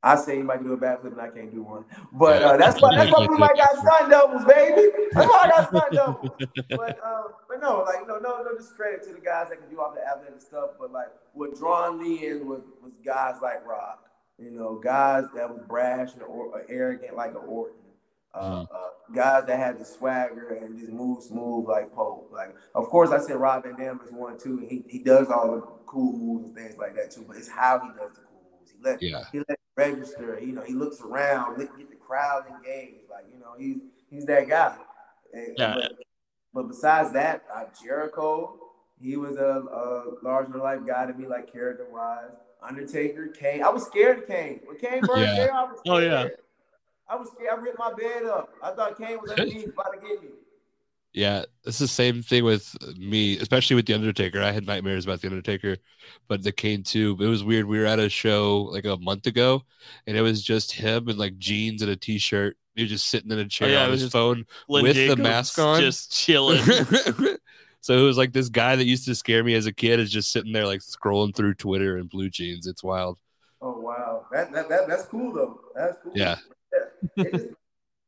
I 0.03 0.17
say 0.17 0.39
anybody 0.39 0.61
can 0.61 0.69
do 0.69 0.73
a 0.73 0.79
backflip, 0.79 1.13
and 1.13 1.21
I 1.21 1.29
can't 1.29 1.53
do 1.53 1.63
one. 1.63 1.85
But 2.11 2.43
uh, 2.43 2.57
that's 2.57 2.81
why 2.81 2.97
that's 2.97 3.13
why 3.13 3.27
we 3.29 3.37
might 3.37 3.55
got 3.55 3.77
stunt 3.77 4.11
doubles, 4.11 4.45
baby. 4.47 4.89
That's 5.13 5.29
why 5.29 5.41
I 5.45 5.49
got 5.51 5.69
stunt 5.69 5.93
doubles. 5.93 6.31
But 6.71 6.99
uh, 7.05 7.23
but 7.51 7.61
no, 7.61 7.85
like 7.87 8.09
no 8.09 8.19
no 8.19 8.43
no 8.43 8.57
discredit 8.57 9.03
to 9.09 9.13
the 9.13 9.21
guys 9.21 9.51
that 9.51 9.61
can 9.61 9.69
do 9.69 9.79
all 9.79 9.93
the 9.93 10.01
athletic 10.01 10.41
stuff. 10.41 10.71
But 10.81 10.91
like 10.91 11.09
what 11.35 11.55
drawn 11.55 12.01
me 12.03 12.27
in 12.27 12.47
was 12.49 12.63
was 12.83 12.95
guys 13.05 13.35
like 13.43 13.67
Rock. 13.67 14.09
You 14.39 14.51
know, 14.51 14.81
guys 14.83 15.25
that 15.35 15.51
was 15.51 15.61
brash 15.69 16.15
and 16.15 16.23
or, 16.23 16.47
or 16.47 16.65
arrogant 16.71 17.15
like 17.15 17.35
a 17.35 17.39
Orton. 17.39 17.77
Uh, 18.35 18.67
uh, 18.71 18.89
guys 19.15 19.47
that 19.47 19.59
had 19.59 19.79
the 19.81 19.85
swagger 19.85 20.49
and 20.63 20.79
just 20.79 20.93
move 20.93 21.23
smooth 21.23 21.67
like 21.67 21.93
Pope. 21.95 22.31
Like, 22.33 22.55
of 22.75 22.85
course, 22.87 23.11
I 23.11 23.19
said 23.19 23.37
Rob 23.37 23.65
Van 23.65 23.77
Dam 23.77 24.01
is 24.07 24.13
one 24.13 24.39
too. 24.39 24.59
And 24.59 24.69
he, 24.71 24.85
he 24.89 24.99
does 24.99 25.29
all 25.29 25.51
the 25.55 25.61
cool 25.87 26.13
moves 26.13 26.45
and 26.45 26.55
things 26.55 26.77
like 26.79 26.95
that 26.97 27.11
too. 27.11 27.25
But 27.27 27.37
it's 27.39 27.49
how 27.49 27.81
he 27.81 27.89
does 27.89 28.13
the 28.17 28.21
cool 28.23 28.43
moves. 28.59 28.71
He 28.71 28.79
let 28.83 29.03
Yeah. 29.03 29.23
he 29.33 29.39
let 29.39 29.51
it 29.51 29.61
register. 29.77 30.39
You 30.41 30.53
know, 30.53 30.63
he 30.63 30.75
looks 30.75 31.01
around, 31.01 31.57
get 31.59 31.69
the 31.91 31.97
crowd 31.97 32.45
engaged. 32.49 33.09
Like, 33.11 33.25
you 33.33 33.41
know, 33.41 33.55
he's 33.59 33.79
he's 34.11 34.27
that 34.27 34.49
guy. 34.49 34.77
And- 35.33 35.55
Yeah. 35.57 35.75
But, 35.75 35.93
but 36.55 36.69
besides 36.69 37.13
that, 37.13 37.45
uh, 37.55 37.65
Jericho, 37.83 38.59
he 39.01 39.17
was 39.17 39.37
a, 39.37 39.63
a 39.73 40.05
larger 40.23 40.59
life 40.59 40.81
guy 40.87 41.07
to 41.07 41.15
me, 41.15 41.27
like 41.27 41.51
character 41.53 41.87
wise. 41.91 42.31
Undertaker, 42.63 43.29
Kane. 43.29 43.63
I 43.63 43.69
was 43.71 43.85
scared 43.87 44.19
of 44.19 44.27
Kane. 44.27 44.61
When 44.65 44.77
Kane 44.79 45.01
burned 45.03 45.23
Yeah. 45.23 45.35
there, 45.37 45.55
I 45.55 45.65
was 45.65 45.79
Oh, 45.87 45.99
yeah. 45.99 46.27
I 47.09 47.17
was 47.17 47.31
scared. 47.33 47.51
I 47.53 47.57
ripped 47.57 47.79
my 47.79 47.93
bed 47.95 48.25
up. 48.25 48.51
I 48.63 48.71
thought 48.73 48.99
Kane 48.99 49.19
was 49.21 49.31
underneath, 49.31 49.69
about 49.69 49.93
to 49.95 50.01
get 50.01 50.23
me. 50.23 50.29
Yeah, 51.15 51.45
it's 51.65 51.79
the 51.79 51.89
same 51.89 52.23
thing 52.23 52.45
with 52.45 52.77
me, 52.97 53.39
especially 53.39 53.77
with 53.77 53.87
the 53.87 53.95
Undertaker. 53.95 54.43
I 54.43 54.53
had 54.53 54.67
nightmares 54.67 55.05
about 55.07 55.21
the 55.21 55.29
Undertaker, 55.29 55.79
but 56.29 56.43
the 56.43 56.53
Kane 56.53 56.83
too. 56.83 57.17
It 57.19 57.27
was 57.27 57.43
weird. 57.43 57.65
We 57.67 57.79
were 57.79 57.87
at 57.87 57.99
a 57.99 58.09
show 58.11 58.69
like 58.71 58.85
a 58.85 58.99
month 58.99 59.27
ago, 59.27 59.63
and 60.07 60.17
it 60.17 60.23
was 60.23 60.43
just 60.43 60.73
him 60.73 61.09
in 61.09 61.17
like 61.17 61.39
jeans 61.39 61.81
and 61.83 61.91
a 61.91 61.97
t-shirt. 61.97 62.57
He 62.75 62.83
was 62.83 62.91
just 62.91 63.09
sitting 63.09 63.33
in 63.33 63.39
a 63.39 63.49
chair 63.49 63.69
Oh, 63.69 63.73
yeah, 63.73 63.85
on 63.87 63.91
his 63.91 64.09
phone 64.11 64.45
Lynn 64.69 64.85
with 64.85 64.97
the 64.97 65.17
mask 65.17 65.59
on. 65.59 65.81
just 65.81 66.13
chilling. 66.13 66.63
so 67.81 67.99
it 67.99 68.03
was 68.03 68.19
like 68.19 68.33
this 68.33 68.51
guy 68.51 68.77
that 68.77 68.85
used 68.85 69.07
to 69.07 69.15
scare 69.15 69.43
me 69.43 69.55
as 69.55 69.67
a 69.67 69.73
kid 69.73 69.99
is 69.99 70.13
just 70.13 70.31
sitting 70.31 70.53
there 70.53 70.67
like 70.67 70.81
scrolling 70.81 71.35
through 71.35 71.55
Twitter 71.55 71.97
in 71.99 72.07
blue 72.07 72.29
jeans. 72.29 72.67
It's 72.67 72.85
wild. 72.85 73.19
Oh 73.61 73.81
wow, 73.81 74.27
that, 74.31 74.53
that, 74.53 74.69
that 74.69 74.87
that's 74.87 75.07
cool 75.07 75.33
though. 75.33 75.59
That's 75.75 75.97
cool. 76.05 76.13
Yeah. 76.15 76.37
Yeah. 77.17 77.25
It 77.25 77.33
just- 77.33 77.47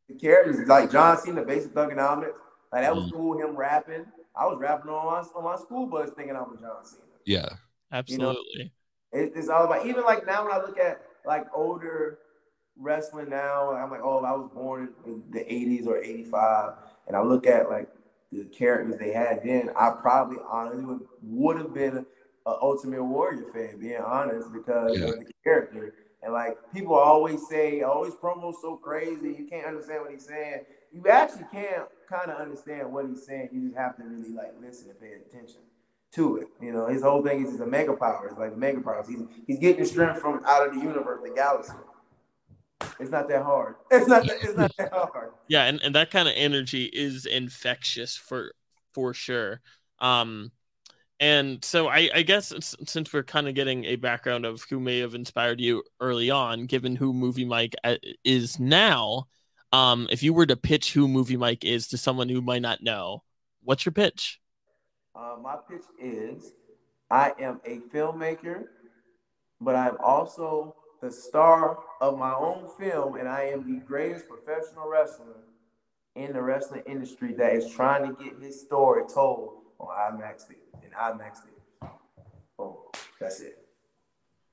the 0.08 0.14
characters 0.16 0.66
like 0.68 0.90
John 0.90 1.16
Cena, 1.18 1.44
basic 1.44 1.72
Thuganomics. 1.72 2.34
Like 2.72 2.82
that 2.82 2.94
was 2.96 3.06
Mm. 3.10 3.12
cool. 3.12 3.38
Him 3.38 3.56
rapping. 3.56 4.06
I 4.34 4.46
was 4.46 4.58
rapping 4.58 4.90
on 4.90 5.04
my 5.06 5.20
on 5.38 5.44
my 5.44 5.56
school 5.56 5.86
bus 5.86 6.10
thinking 6.16 6.34
I 6.36 6.40
was 6.42 6.58
John 6.60 6.84
Cena. 6.84 7.02
Yeah. 7.24 7.48
Absolutely. 7.92 8.72
It, 9.12 9.32
it's 9.34 9.48
all 9.48 9.64
about 9.64 9.86
even 9.86 10.04
like 10.04 10.26
now 10.26 10.44
when 10.44 10.52
I 10.52 10.58
look 10.58 10.78
at 10.78 11.02
like 11.26 11.46
older 11.54 12.18
wrestling 12.76 13.28
now, 13.28 13.72
I'm 13.72 13.90
like, 13.90 14.00
oh, 14.02 14.24
I 14.24 14.32
was 14.32 14.48
born 14.48 14.94
in 15.06 15.22
the 15.30 15.40
80s 15.40 15.86
or 15.86 15.98
85, 15.98 16.72
and 17.08 17.16
I 17.16 17.20
look 17.22 17.46
at 17.46 17.68
like 17.68 17.88
the 18.32 18.44
characters 18.44 18.98
they 18.98 19.12
had 19.12 19.42
then. 19.44 19.70
I 19.76 19.90
probably 20.00 20.38
honestly 20.48 20.84
would, 20.84 21.00
would 21.22 21.56
have 21.58 21.74
been 21.74 21.98
an 21.98 22.06
Ultimate 22.46 23.02
Warrior 23.04 23.50
fan, 23.52 23.78
being 23.78 24.00
honest, 24.00 24.52
because 24.52 24.96
Yeah. 24.98 25.08
of 25.08 25.18
the 25.20 25.32
character. 25.44 25.94
And 26.22 26.32
like 26.32 26.58
people 26.72 26.94
always 26.94 27.48
say, 27.48 27.82
oh, 27.82 28.04
his 28.04 28.14
promo's 28.14 28.56
so 28.60 28.76
crazy, 28.76 29.34
you 29.38 29.46
can't 29.48 29.66
understand 29.66 30.02
what 30.02 30.12
he's 30.12 30.26
saying. 30.26 30.60
You 30.92 31.06
actually 31.08 31.46
can't 31.52 31.84
kind 32.08 32.30
of 32.30 32.38
understand 32.38 32.92
what 32.92 33.06
he's 33.06 33.24
saying. 33.24 33.50
You 33.52 33.62
just 33.68 33.76
have 33.76 33.96
to 33.96 34.02
really 34.02 34.30
like 34.30 34.54
listen 34.60 34.90
and 34.90 35.00
pay 35.00 35.12
attention 35.12 35.60
to 36.12 36.38
it. 36.38 36.48
You 36.60 36.72
know, 36.72 36.86
his 36.86 37.02
whole 37.02 37.22
thing 37.22 37.44
is 37.44 37.52
he's 37.52 37.60
a 37.60 37.66
mega 37.66 37.94
power. 37.94 38.26
It's 38.28 38.38
like 38.38 38.56
mega 38.56 38.80
powers. 38.80 39.08
He's 39.08 39.22
he's 39.46 39.58
getting 39.58 39.84
strength 39.84 40.20
from 40.20 40.42
out 40.44 40.66
of 40.66 40.74
the 40.74 40.80
universe, 40.80 41.20
the 41.22 41.30
galaxy. 41.34 41.72
It's 42.98 43.10
not 43.10 43.28
that 43.28 43.42
hard. 43.42 43.76
It's 43.90 44.08
not 44.08 44.26
that, 44.26 44.36
it's 44.42 44.56
not 44.56 44.76
that 44.76 44.92
hard. 44.92 45.32
Yeah, 45.48 45.64
and, 45.64 45.80
and 45.82 45.94
that 45.94 46.10
kind 46.10 46.28
of 46.28 46.34
energy 46.36 46.84
is 46.84 47.26
infectious 47.26 48.16
for 48.16 48.52
for 48.92 49.14
sure. 49.14 49.60
Um 50.00 50.50
and 51.20 51.62
so 51.62 51.88
I, 51.88 52.08
I 52.14 52.22
guess 52.22 52.52
since 52.86 53.12
we're 53.12 53.22
kind 53.22 53.46
of 53.46 53.54
getting 53.54 53.84
a 53.84 53.96
background 53.96 54.46
of 54.46 54.64
who 54.70 54.80
may 54.80 55.00
have 55.00 55.14
inspired 55.14 55.60
you 55.60 55.82
early 56.00 56.30
on, 56.30 56.64
given 56.64 56.96
who 56.96 57.12
Movie 57.12 57.44
Myk 57.44 57.74
uh, 57.84 57.96
is 58.24 58.58
now, 58.58 59.28
um, 59.70 60.08
if 60.10 60.22
you 60.22 60.32
were 60.32 60.46
to 60.46 60.56
pitch 60.56 60.94
who 60.94 61.06
Movie 61.06 61.36
Myk 61.36 61.62
is 61.62 61.88
to 61.88 61.98
someone 61.98 62.30
who 62.30 62.40
might 62.40 62.62
not 62.62 62.82
know, 62.82 63.22
what's 63.62 63.84
your 63.84 63.92
pitch? 63.92 64.40
Uh, 65.14 65.36
my 65.42 65.56
pitch 65.68 65.84
is 66.00 66.54
I 67.10 67.32
am 67.38 67.60
a 67.66 67.80
filmmaker, 67.94 68.64
but 69.60 69.76
I'm 69.76 69.98
also 70.02 70.74
the 71.02 71.10
star 71.10 71.80
of 72.00 72.18
my 72.18 72.32
own 72.32 72.68
film, 72.78 73.16
and 73.16 73.28
I 73.28 73.42
am 73.42 73.70
the 73.70 73.84
greatest 73.84 74.26
professional 74.26 74.88
wrestler 74.88 75.44
in 76.16 76.32
the 76.32 76.40
wrestling 76.40 76.82
industry 76.86 77.34
that 77.34 77.52
is 77.52 77.70
trying 77.70 78.08
to 78.08 78.24
get 78.24 78.40
his 78.40 78.58
story 78.58 79.02
told 79.12 79.60
on 79.78 80.18
IMAX 80.18 80.46
theater. 80.46 80.69
In 80.90 80.96
IMAX 80.98 81.38
theater. 81.38 81.92
Boom. 82.58 82.74
That's 83.20 83.40
it. 83.40 83.58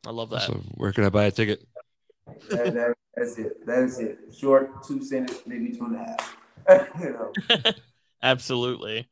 I 0.05 0.11
love 0.11 0.29
that. 0.29 0.43
So 0.43 0.61
where 0.75 0.93
can 0.93 1.03
I 1.03 1.09
buy 1.09 1.25
a 1.25 1.31
ticket? 1.31 1.65
That, 2.49 2.73
that, 2.73 2.93
that's 3.15 3.37
it. 3.37 3.65
That 3.65 3.79
is 3.79 3.99
it. 3.99 4.19
Short, 4.37 4.83
two 4.83 5.03
sentences, 5.03 5.43
maybe 5.47 5.75
two 5.75 5.85
and 5.85 5.95
a 5.95 5.99
half. 5.99 6.37
you 7.01 7.11
know. 7.11 7.73
Absolutely. 8.23 9.07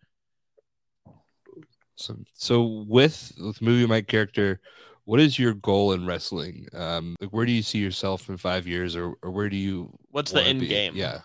So, 1.95 2.17
so 2.33 2.85
with 2.87 3.31
with 3.39 3.61
movie 3.61 3.87
Myk 3.87 4.07
character, 4.07 4.59
what 5.05 5.19
is 5.19 5.39
your 5.39 5.53
goal 5.53 5.93
in 5.93 6.05
wrestling? 6.05 6.67
Um, 6.73 7.15
like 7.21 7.31
where 7.31 7.45
do 7.45 7.51
you 7.51 7.63
see 7.63 7.79
yourself 7.79 8.29
in 8.29 8.37
five 8.37 8.67
years, 8.67 8.95
or, 8.95 9.15
or 9.23 9.31
where 9.31 9.49
do 9.49 9.55
you? 9.55 9.97
What's 10.11 10.31
the 10.31 10.43
end 10.43 10.59
be? 10.59 10.67
game? 10.67 10.93
Yeah, 10.95 11.21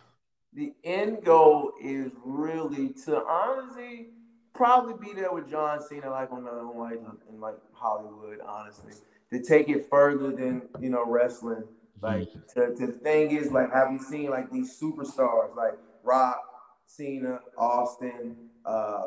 the 0.53 0.73
end 0.85 1.25
goal 1.25 1.73
is 1.83 2.13
really 2.25 2.91
to 3.05 3.25
honestly 3.27 4.11
probably 4.55 4.95
be 5.07 5.15
there 5.15 5.33
with 5.33 5.49
John 5.51 5.81
Cena, 5.83 6.11
like 6.11 6.31
on 6.33 6.45
the 6.45 6.53
like 6.53 7.01
in 7.29 7.41
like 7.41 7.57
Hollywood, 7.73 8.41
honestly, 8.47 8.93
to 9.33 9.43
take 9.43 9.69
it 9.69 9.89
further 9.91 10.31
than 10.31 10.63
you 10.81 10.91
know 10.91 11.05
wrestling. 11.07 11.65
Like 12.03 12.33
to, 12.55 12.75
to 12.75 12.87
the 12.87 12.93
thing 12.93 13.37
is 13.37 13.51
like 13.53 13.73
have 13.73 13.93
you 13.93 13.99
seen 13.99 14.31
like 14.31 14.51
these 14.51 14.79
superstars 14.81 15.55
like 15.57 15.79
Rock, 16.03 16.43
Cena, 16.87 17.41
Austin, 17.59 18.37
uh, 18.65 19.05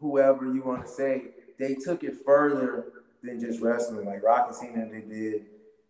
whoever 0.00 0.46
you 0.46 0.62
want 0.62 0.86
to 0.86 0.90
say, 0.90 1.24
they 1.58 1.74
took 1.74 2.02
it 2.02 2.14
further 2.24 2.86
than 3.22 3.40
just 3.40 3.60
wrestling. 3.60 4.06
Like 4.06 4.22
Rock 4.22 4.46
and 4.48 4.56
Cena, 4.56 4.88
they 4.90 5.02
did 5.02 5.46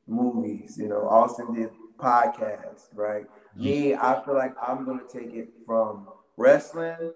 movies. 0.06 0.76
You 0.76 0.88
know, 0.88 1.08
Austin 1.08 1.54
did 1.54 1.70
podcasts, 1.98 2.86
right? 2.94 3.26
Me, 3.56 3.94
I 3.94 4.22
feel 4.24 4.34
like 4.34 4.54
I'm 4.60 4.84
gonna 4.84 5.02
take 5.10 5.34
it 5.34 5.50
from 5.66 6.08
wrestling 6.36 7.12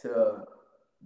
to 0.00 0.44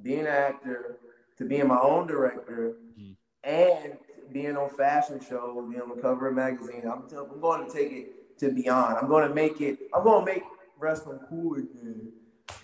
being 0.03 0.21
an 0.21 0.27
actor 0.27 0.97
to 1.39 1.45
being 1.45 1.67
my 1.69 1.79
own 1.81 2.07
director 2.07 2.77
Mhm. 2.99 3.17
and 3.45 3.97
being 4.33 4.57
on 4.57 4.69
fashion 4.71 5.21
shows, 5.21 5.69
being 5.69 5.83
on 5.83 5.95
the 5.95 6.01
cover 6.03 6.29
of 6.29 6.35
magazines. 6.35 6.85
I'm, 6.85 7.09
t- 7.09 7.17
I'm 7.17 7.41
going 7.41 7.67
to 7.67 7.73
take 7.73 7.93
it 7.93 8.39
to 8.41 8.51
beyond. 8.53 8.97
I'm 8.99 9.09
going 9.09 9.29
to 9.29 9.35
make 9.35 9.61
it. 9.61 9.79
I'm 9.95 10.03
going 10.05 10.25
to 10.27 10.33
make 10.33 10.43
wrestling 10.79 11.21
cool 11.29 11.55
again. 11.57 12.13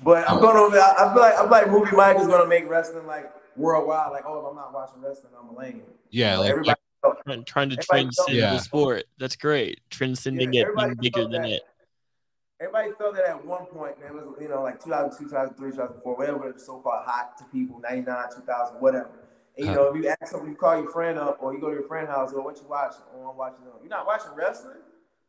But 0.03 0.29
I'm 0.29 0.41
going 0.41 0.73
to. 0.73 0.79
I 0.79 1.11
I 1.11 1.13
feel 1.13 1.23
like 1.23 1.35
I 1.35 1.43
feel 1.43 1.51
like 1.51 1.71
movie 1.71 1.91
Myk 1.97 2.21
is 2.21 2.27
going 2.27 2.43
to 2.43 2.49
make 2.49 2.69
wrestling 2.69 3.07
like 3.07 3.31
worldwide, 3.57 4.13
like, 4.13 4.25
oh, 4.27 4.39
if 4.41 4.47
I'm 4.47 4.57
not 4.57 4.73
watching 4.73 5.01
wrestling, 5.03 5.33
I'm 5.41 5.49
a 5.55 5.59
lame. 5.59 5.83
Yeah, 6.11 6.39
like, 6.39 6.51
everybody. 6.51 6.81
Trying, 7.27 7.45
trying 7.45 7.71
to 7.71 7.77
Everybody 7.77 7.87
transcend 7.87 8.39
felt- 8.39 8.53
the 8.53 8.59
sport. 8.59 9.05
That's 9.19 9.37
great. 9.37 9.81
Transcending 9.91 10.53
Yeah, 10.53 10.63
it, 10.69 10.77
being 10.77 10.95
bigger 11.01 11.23
than 11.23 11.43
that. 11.43 11.51
it. 11.51 11.63
Everybody 12.61 12.93
felt 12.99 13.15
that 13.17 13.25
at 13.25 13.45
one 13.45 13.65
point, 13.67 13.99
man. 13.99 14.11
It 14.11 14.15
was, 14.15 14.37
you 14.39 14.49
know, 14.49 14.63
like 14.63 14.83
2002, 14.85 15.25
2003, 15.25 15.71
2004, 15.71 16.17
whatever 16.17 16.49
it 16.49 16.55
was 16.55 16.67
so 16.67 16.79
called 16.81 17.05
hot 17.07 17.39
to 17.39 17.45
people, 17.45 17.81
99, 17.81 18.17
2000, 18.37 18.77
whatever. 18.81 19.09
And, 19.57 19.67
you 19.67 19.73
Huh. 19.73 19.75
know, 19.75 19.95
if 19.95 19.97
you 19.97 20.09
ask 20.09 20.31
something, 20.31 20.51
you 20.51 20.57
call 20.57 20.77
your 20.83 20.91
friend 20.91 21.19
up 21.19 21.39
or 21.41 21.55
you 21.55 21.61
go 21.61 21.69
to 21.69 21.75
your 21.75 21.89
friend's 21.89 22.11
house, 22.11 22.35
or 22.35 22.43
what 22.43 22.59
you 22.59 22.69
watching? 22.69 23.01
Oh, 23.15 23.31
I'm 23.31 23.37
watching 23.37 23.65
them. 23.65 23.75
You're 23.81 23.89
not 23.89 24.07
watching 24.07 24.33
wrestling? 24.35 24.77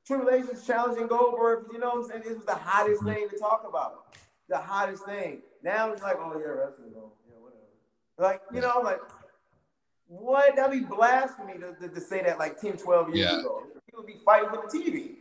Is 0.10 0.67
challenging 0.67 1.08
Goldberg, 1.08 1.67
you 1.72 1.80
know 1.80 1.91
what 1.91 2.04
I'm 2.04 2.10
saying? 2.10 2.24
This 2.26 2.36
was 2.36 2.46
the 2.46 2.56
hottest 2.56 3.02
mm-hmm. 3.02 3.13
thing 3.13 3.30
to 3.30 3.38
talk 3.38 3.65
about. 3.67 4.17
The 4.50 4.58
hottest 4.58 5.06
thing. 5.06 5.41
Now 5.63 5.94
it's 5.94 6.02
like, 6.02 6.17
oh, 6.20 6.34
yeah, 6.38 6.48
wrestling, 6.48 6.91
oh, 6.98 7.13
yeah, 7.30 7.36
whatever. 7.39 7.62
Like, 8.17 8.41
you 8.54 8.60
know, 8.60 8.82
like, 8.84 9.00
what? 10.08 10.58
That'd 10.58 10.78
be 10.78 10.86
blasphemy 10.86 11.54
to, 11.54 11.88
to, 11.88 11.94
to 11.94 12.02
say 12.02 12.22
that 12.24 12.38
like 12.39 12.60
10, 12.60 12.78
12 12.78 13.15
years 13.15 13.32
Yeah. 13.32 13.39
ago. 13.39 13.63
People 13.86 14.04
be 14.04 14.17
fighting 14.26 14.50
for 14.50 14.67
the 14.70 14.78
TV. 14.78 15.20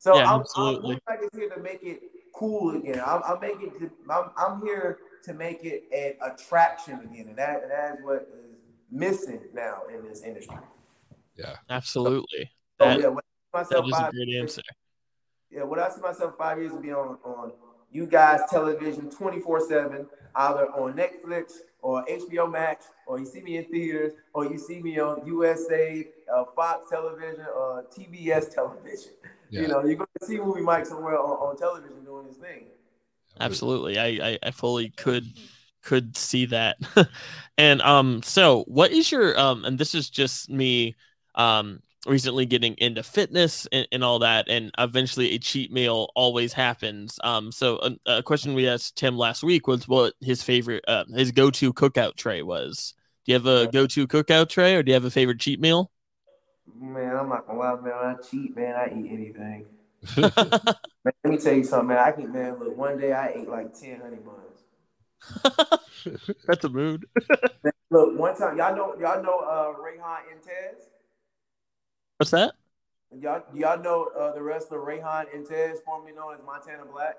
So 0.00 0.16
Yeah, 0.16 0.32
I'm, 0.32 0.40
absolutely. 0.40 0.98
I'm 1.06 1.20
like 1.20 1.30
here 1.34 1.50
to 1.50 1.60
make 1.60 1.82
it 1.82 2.00
cool 2.34 2.74
again. 2.74 3.02
I'm, 3.06 3.20
I'm 3.22 3.38
making 3.38 3.72
it. 3.80 3.90
I'm, 4.10 4.30
I'm 4.36 4.62
here 4.62 4.98
to 5.24 5.34
make 5.34 5.62
it 5.62 5.84
an 5.92 6.32
attraction 6.32 6.94
again, 7.00 7.28
and 7.28 7.36
that 7.36 7.62
and 7.62 7.70
that 7.70 7.98
is 7.98 8.04
what 8.04 8.22
is 8.32 8.56
missing 8.90 9.42
now 9.52 9.82
in 9.94 10.02
this 10.08 10.22
industry. 10.22 10.56
Yeah, 11.36 11.56
absolutely. 11.68 12.50
So 12.80 12.86
That, 12.86 13.00
yeah, 13.00 13.08
when 13.08 13.18
I 13.52 13.62
see 13.62 13.74
that 13.74 13.82
myself 13.82 13.86
is 13.86 13.92
a 13.92 14.00
five, 14.00 14.12
great 14.12 14.36
answer. 14.36 14.62
yeah, 15.50 15.62
when 15.64 15.80
I 15.80 15.90
see 15.90 16.00
myself 16.00 16.34
five 16.38 16.58
years 16.58 16.72
to 16.72 16.80
be 16.80 16.92
on 16.92 17.18
on 17.22 17.52
you 17.90 18.06
guys 18.06 18.40
television 18.50 19.10
24 19.10 19.68
seven, 19.68 20.06
either 20.34 20.66
on 20.70 20.94
Netflix 20.94 21.52
or 21.82 22.04
HBO 22.04 22.50
Max, 22.50 22.86
or 23.06 23.18
you 23.18 23.26
see 23.26 23.40
me 23.40 23.56
in 23.56 23.64
theaters, 23.64 24.12
or 24.34 24.44
you 24.44 24.58
see 24.58 24.80
me 24.80 24.98
on 24.98 25.26
USA, 25.26 26.06
uh, 26.32 26.44
Fox 26.54 26.90
Television, 26.90 27.46
or 27.54 27.84
TBS 27.96 28.54
Television. 28.54 29.12
Yeah. 29.52 29.62
You 29.62 29.66
know, 29.66 29.84
you're 29.84 29.96
going 29.96 30.06
to 30.20 30.26
see 30.26 30.38
Movie 30.38 30.60
Myk 30.60 30.86
somewhere 30.86 31.18
on, 31.18 31.30
on 31.30 31.56
television 31.56 32.04
doing 32.04 32.28
his 32.28 32.36
thing. 32.36 32.66
Absolutely. 33.40 33.98
I, 33.98 34.06
I, 34.06 34.38
I 34.44 34.50
fully 34.52 34.90
could 34.90 35.24
could 35.82 36.16
see 36.16 36.46
that. 36.46 36.76
and 37.58 37.82
um 37.82 38.22
so 38.22 38.64
what 38.68 38.92
is 38.92 39.10
your 39.10 39.38
um 39.38 39.64
and 39.64 39.78
this 39.78 39.94
is 39.94 40.08
just 40.08 40.50
me 40.50 40.94
um 41.34 41.80
recently 42.06 42.46
getting 42.46 42.74
into 42.78 43.02
fitness 43.02 43.66
and, 43.72 43.86
and 43.92 44.02
all 44.02 44.18
that 44.20 44.48
and 44.48 44.70
eventually 44.78 45.34
a 45.34 45.38
cheat 45.38 45.70
meal 45.72 46.10
always 46.14 46.52
happens. 46.52 47.18
Um 47.22 47.52
so 47.52 47.78
a, 47.78 48.18
a 48.18 48.22
question 48.22 48.54
we 48.54 48.68
asked 48.68 48.96
Tim 48.96 49.16
last 49.16 49.42
week 49.42 49.66
was 49.66 49.86
what 49.86 50.14
his 50.20 50.42
favorite 50.42 50.84
uh, 50.88 51.04
his 51.14 51.32
go-to 51.32 51.72
cookout 51.72 52.16
tray 52.16 52.42
was. 52.42 52.94
Do 53.24 53.32
you 53.32 53.38
have 53.38 53.46
a 53.46 53.66
go-to 53.70 54.06
cookout 54.06 54.48
tray 54.48 54.74
or 54.74 54.82
do 54.82 54.90
you 54.90 54.94
have 54.94 55.04
a 55.04 55.10
favorite 55.10 55.40
cheat 55.40 55.60
meal? 55.60 55.90
Man, 56.78 57.16
I'm 57.16 57.28
not 57.28 57.46
gonna 57.46 57.58
lie, 57.58 57.80
man. 57.80 57.92
I 57.92 58.14
cheat, 58.22 58.56
man, 58.56 58.74
I 58.74 58.86
eat 58.86 59.10
anything. 59.12 59.66
Man, 60.16 61.12
let 61.24 61.30
me 61.32 61.38
tell 61.38 61.54
you 61.54 61.64
something, 61.64 61.88
man. 61.88 61.98
I 61.98 62.12
can, 62.12 62.32
man. 62.32 62.58
Look, 62.58 62.76
one 62.76 62.98
day 62.98 63.12
I 63.12 63.28
ate 63.28 63.48
like 63.48 63.78
ten 63.78 64.00
honey 64.00 64.18
buns. 64.18 64.60
That's 66.46 66.64
a 66.64 66.68
mood. 66.68 67.06
Look, 67.90 68.18
one 68.18 68.36
time, 68.36 68.56
y'all 68.56 68.76
know, 68.76 68.94
y'all 69.00 69.22
know, 69.22 69.40
uh, 69.40 69.74
Rayhan 69.78 70.20
Intez. 70.32 70.89
What's 72.20 72.32
that? 72.32 72.52
Y'all, 73.18 73.42
y'all 73.54 73.82
know 73.82 74.10
uh, 74.14 74.34
the 74.34 74.42
wrestler 74.42 74.80
Rayhan 74.80 75.34
Intez, 75.34 75.78
formerly 75.82 76.12
known 76.12 76.34
as 76.34 76.40
Montana 76.44 76.84
Black. 76.84 77.14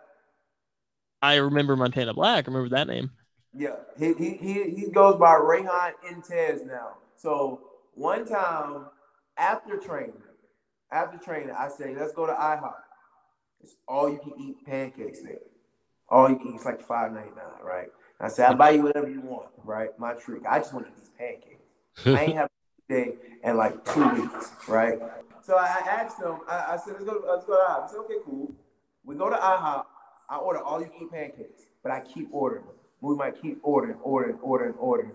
I 1.23 1.37
remember 1.37 1.75
Montana 1.75 2.13
Black. 2.13 2.47
I 2.47 2.51
remember 2.51 2.69
that 2.75 2.85
name. 2.85 3.09
Yeah, 3.51 3.77
he 3.97 4.13
he 4.13 4.37
he, 4.37 4.69
he 4.75 4.91
goes 4.91 5.17
by 5.17 5.33
Rayhan 5.33 5.93
Intez 6.07 6.67
now. 6.67 6.97
So 7.17 7.61
one 7.95 8.27
time 8.27 8.89
after 9.37 9.77
training, 9.77 10.21
after 10.91 11.17
training, 11.17 11.55
I 11.57 11.67
say, 11.69 11.95
let's 11.95 12.13
go 12.13 12.27
to 12.27 12.33
IHOP. 12.33 12.75
It's 13.63 13.73
all 13.87 14.07
you 14.07 14.19
can 14.19 14.33
eat 14.39 14.63
pancakes 14.67 15.23
there. 15.23 15.39
All 16.09 16.29
you 16.29 16.35
can 16.35 16.49
eat 16.49 16.59
is 16.59 16.65
like 16.65 16.79
five 16.79 17.11
ninety 17.11 17.31
nine, 17.31 17.63
right? 17.63 17.87
I 18.19 18.27
said, 18.27 18.51
I'll 18.51 18.55
buy 18.55 18.69
you 18.69 18.83
whatever 18.83 19.09
you 19.09 19.21
want, 19.21 19.49
right? 19.63 19.89
My 19.97 20.13
treat. 20.13 20.43
I 20.47 20.59
just 20.59 20.75
want 20.75 20.85
to 20.85 20.91
eat 20.91 20.97
these 20.99 21.11
pancakes. 21.17 21.63
I 22.05 22.25
ain't 22.25 22.37
have 22.37 22.51
in 22.91 23.57
like 23.57 23.83
two 23.85 24.07
weeks, 24.09 24.51
right? 24.67 24.99
So 25.43 25.55
I 25.55 25.81
asked 25.89 26.19
them, 26.19 26.39
I, 26.47 26.73
I 26.73 26.77
said, 26.77 26.93
let's 26.93 27.05
go, 27.05 27.21
let's 27.27 27.45
go 27.45 27.53
to 27.55 27.63
IHOP. 27.73 27.83
I 27.83 27.87
said, 27.87 27.97
okay, 27.99 28.15
cool. 28.25 28.53
We 29.03 29.15
go 29.15 29.29
to 29.29 29.35
IHOP. 29.35 29.85
I 30.29 30.37
order 30.37 30.61
all 30.61 30.79
you 30.79 30.87
can 30.87 31.03
eat 31.03 31.11
pancakes, 31.11 31.63
but 31.83 31.91
I 31.91 32.01
keep 32.01 32.29
ordering. 32.31 32.63
them. 32.65 32.75
We 33.01 33.15
might 33.15 33.41
keep 33.41 33.59
ordering, 33.63 33.97
ordering, 34.03 34.37
ordering, 34.41 34.75
ordering. 34.75 35.11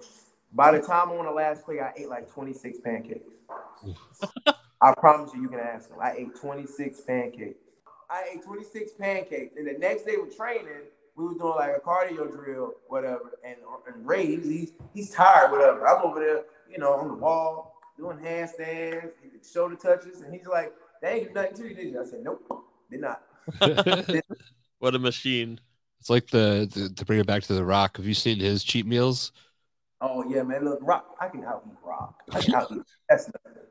By 0.52 0.72
the 0.72 0.80
time 0.80 1.10
I'm 1.10 1.18
on 1.18 1.26
the 1.26 1.30
last 1.30 1.64
plate, 1.64 1.80
I 1.80 1.92
ate 1.96 2.08
like 2.08 2.30
26 2.30 2.80
pancakes. 2.80 3.30
I 4.80 4.92
promise 4.98 5.30
you, 5.34 5.42
you 5.42 5.48
can 5.48 5.60
ask 5.60 5.88
them. 5.88 5.98
I 6.02 6.12
ate 6.12 6.34
26 6.40 7.00
pancakes. 7.02 7.58
I 8.10 8.24
ate 8.34 8.44
26 8.44 8.92
pancakes. 8.98 9.56
And 9.56 9.66
the 9.66 9.78
next 9.78 10.04
day 10.04 10.16
with 10.16 10.36
training, 10.36 10.84
we 11.16 11.24
was 11.24 11.36
doing 11.36 11.54
like 11.54 11.76
a 11.76 11.80
cardio 11.80 12.30
drill, 12.30 12.74
whatever. 12.88 13.38
And, 13.44 13.56
and 13.86 14.06
Ray, 14.06 14.26
he's, 14.36 14.44
he's, 14.44 14.72
he's 14.92 15.10
tired, 15.10 15.50
whatever. 15.50 15.86
I'm 15.88 16.04
over 16.04 16.20
there, 16.20 16.44
you 16.70 16.78
know, 16.78 16.92
on 16.92 17.08
the 17.08 17.14
wall, 17.14 17.80
doing 17.96 18.18
handstands, 18.18 19.10
shoulder 19.50 19.76
touches. 19.76 20.20
And 20.20 20.34
he's 20.34 20.46
like, 20.46 20.72
they 21.00 21.20
ain't 21.20 21.28
do 21.28 21.34
nothing 21.34 21.56
to 21.56 21.68
you, 21.68 21.74
did 21.74 21.92
you? 21.92 22.02
I 22.02 22.04
said, 22.04 22.20
nope, 22.22 22.46
did 22.90 23.00
not. 23.00 23.22
What 24.78 24.94
a 24.94 24.98
machine. 24.98 25.58
It's 26.00 26.10
like 26.10 26.26
the, 26.28 26.68
the 26.70 26.90
to 26.90 27.04
bring 27.06 27.18
it 27.18 27.26
back 27.26 27.42
to 27.44 27.54
the 27.54 27.64
Rock. 27.64 27.96
Have 27.96 28.06
you 28.06 28.14
seen 28.14 28.38
his 28.38 28.62
cheat 28.62 28.86
meals? 28.86 29.32
Oh 30.00 30.22
yeah, 30.28 30.42
man. 30.42 30.64
Look, 30.64 30.80
Rock, 30.82 31.16
I 31.18 31.28
can 31.28 31.42
out 31.44 31.62
eat 31.66 31.78
Rock. 31.82 32.22
I 32.30 32.40
can 32.40 32.54
out 32.54 32.70
eat. 32.70 32.82
That's 33.08 33.28
nothing. 33.28 33.62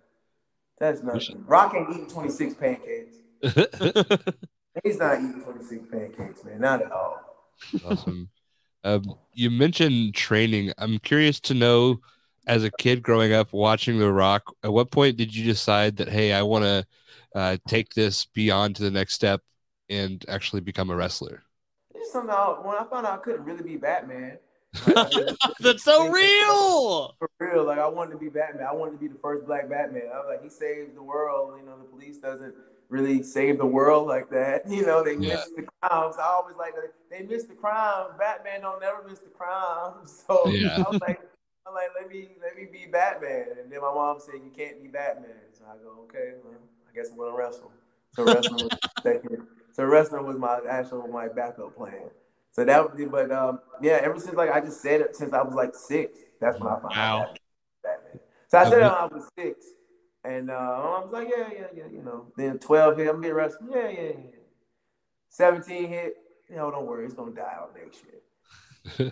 That's 0.80 1.04
nothing. 1.04 1.46
Rock 1.46 1.76
ain't 1.76 1.90
eating 1.92 2.08
26 2.08 2.56
pancakes. 2.56 3.18
He's 4.84 4.98
not 4.98 5.20
eating 5.20 5.42
26 5.44 5.86
pancakes, 5.92 6.44
man. 6.44 6.60
Not 6.60 6.82
at 6.82 6.92
all. 6.92 7.35
Awesome. 7.86 8.30
Um, 8.84 9.16
you 9.34 9.50
mentioned 9.50 10.14
training. 10.14 10.72
I'm 10.78 11.00
curious 11.00 11.40
to 11.42 11.54
know, 11.54 12.02
as 12.48 12.64
a 12.64 12.72
kid 12.72 13.02
growing 13.02 13.34
up 13.34 13.52
watching 13.52 13.98
The 13.98 14.12
Rock, 14.12 14.44
at 14.64 14.72
what 14.72 14.92
point 14.92 15.18
did 15.18 15.36
you 15.36 15.44
decide 15.44 15.98
that 15.98 16.08
hey, 16.08 16.34
I 16.34 16.44
want 16.44 16.66
to 16.66 16.86
uh, 17.34 17.58
take 17.68 17.94
this 17.94 18.26
beyond 18.28 18.76
to 18.76 18.84
the 18.84 18.92
next 18.92 19.14
step 19.14 19.42
and 19.90 20.24
actually 20.30 20.62
become 20.62 20.92
a 20.92 20.96
wrestler? 20.96 21.44
Somehow 22.12 22.62
when 22.62 22.78
I 22.78 22.84
found 22.84 23.08
out 23.08 23.20
I 23.20 23.24
couldn't 23.24 23.44
really 23.44 23.64
be 23.64 23.78
Batman. 23.78 24.38
like, 24.88 25.12
That's 25.60 25.84
so 25.84 26.10
real. 26.10 27.16
For 27.18 27.30
real, 27.40 27.64
like 27.64 27.80
I 27.80 27.88
wanted 27.88 28.12
to 28.12 28.18
be 28.18 28.30
Batman. 28.30 28.68
I 28.68 28.74
wanted 28.74 28.92
to 28.92 28.98
be 28.98 29.08
the 29.08 29.20
first 29.20 29.46
black 29.46 29.68
Batman. 29.68 30.04
I 30.14 30.18
was 30.20 30.28
like, 30.30 30.44
he 30.44 30.50
saved 30.50 30.96
the 30.96 31.02
world. 31.02 31.60
You 31.60 31.66
know, 31.66 31.78
the 31.78 31.86
police 31.86 32.18
doesn't 32.18 32.54
really 32.90 33.24
save 33.24 33.58
the 33.58 33.66
world 33.66 34.08
like 34.08 34.30
that. 34.32 34.64
You 34.70 34.86
know, 34.86 35.04
they 35.04 35.16
Yeah. 35.16 35.36
miss 35.36 35.50
the 35.56 35.64
crimes. 35.82 36.16
I 36.20 36.24
always 36.26 36.56
like 36.58 36.76
that. 36.76 36.94
They 37.10 37.24
miss 37.24 37.44
the 37.46 37.54
crimes. 37.56 38.12
Batman 38.20 38.62
don't 38.62 38.80
never 38.82 39.04
miss 39.08 39.20
the 39.20 39.30
crimes. 39.30 40.24
So 40.28 40.52
Yeah. 40.52 40.78
I 40.78 40.90
was 40.90 40.98
like, 41.02 41.22
I'm 41.68 41.74
like, 41.74 41.90
let 42.00 42.10
me 42.10 42.30
let 42.42 42.56
me 42.56 42.68
be 42.72 42.86
Batman. 42.92 43.46
And 43.62 43.72
then 43.72 43.82
my 43.82 43.94
mom 43.94 44.20
said, 44.20 44.36
you 44.36 44.52
can't 44.56 44.82
be 44.82 44.88
Batman. 44.88 45.32
So 45.54 45.64
I 45.70 45.76
go, 45.84 46.04
okay, 46.04 46.34
well, 46.44 46.54
I 46.90 46.96
guess 46.96 47.10
I'm 47.12 47.18
gonna 47.18 47.36
wrestle. 47.36 47.72
So 48.12 48.24
wrestling 48.24 48.62
was 48.62 48.72
second. 49.04 49.48
So 49.74 49.84
wrestling 49.86 50.26
was 50.26 50.38
my 50.38 50.60
actual 50.70 51.08
my 51.08 51.28
backup 51.28 51.76
plan. 51.76 52.10
So 52.52 52.64
that 52.64 52.84
was, 52.96 53.06
but 53.12 53.32
um, 53.32 53.60
yeah, 53.82 54.00
ever 54.04 54.20
since 54.20 54.36
like 54.36 54.50
I 54.52 54.62
just 54.62 54.82
said 54.82 55.02
it 55.02 55.16
since 55.16 55.34
I 55.34 55.42
was 55.42 55.54
like 55.56 55.76
six. 55.76 56.20
That's 56.40 56.60
when 56.60 56.68
I 56.72 56.80
found 56.80 56.96
Wow. 56.96 57.20
out 57.22 57.40
Batman. 57.84 58.20
So 58.48 58.58
I 58.60 58.64
said 58.70 58.82
it 58.82 58.86
when 58.86 58.94
I 58.94 59.06
was 59.06 59.30
six, 59.38 59.66
and 60.26 60.50
uh, 60.50 60.54
I 60.54 61.00
was 61.04 61.10
like, 61.12 61.28
yeah, 61.30 61.50
yeah, 61.54 61.68
yeah, 61.76 61.84
you 61.92 62.02
know. 62.04 62.28
Then 62.38 62.60
twelve 62.60 62.98
hit, 62.98 63.08
I'm 63.08 63.22
being 63.22 63.34
wrestling. 63.34 63.70
Yeah, 63.74 63.90
yeah, 63.90 64.02
yeah. 64.02 64.40
Seventeen 65.30 65.88
hit. 65.90 66.18
You 66.50 66.58
know, 66.58 66.72
don't 66.72 66.86
worry, 66.86 67.06
it's 67.06 67.16
gonna 67.16 67.32
die 67.32 67.54
out 67.58 67.76
next 67.76 68.04
year. 68.04 68.22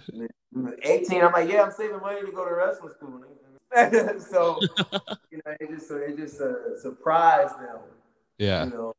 18, 0.83 1.21
I'm 1.23 1.31
like, 1.33 1.49
yeah, 1.49 1.63
I'm 1.63 1.71
saving 1.71 1.99
money 1.99 2.21
to 2.21 2.31
go 2.31 2.47
to 2.47 2.53
wrestling 2.53 2.93
school. 2.95 3.23
so, 4.19 4.59
you 5.31 5.41
know, 5.43 5.55
it 5.59 5.69
just 5.71 5.89
it 5.91 6.15
just 6.17 6.39
uh, 6.39 6.79
surprised 6.79 7.55
them 7.59 7.79
Yeah. 8.37 8.65
you 8.65 8.71
know. 8.71 8.93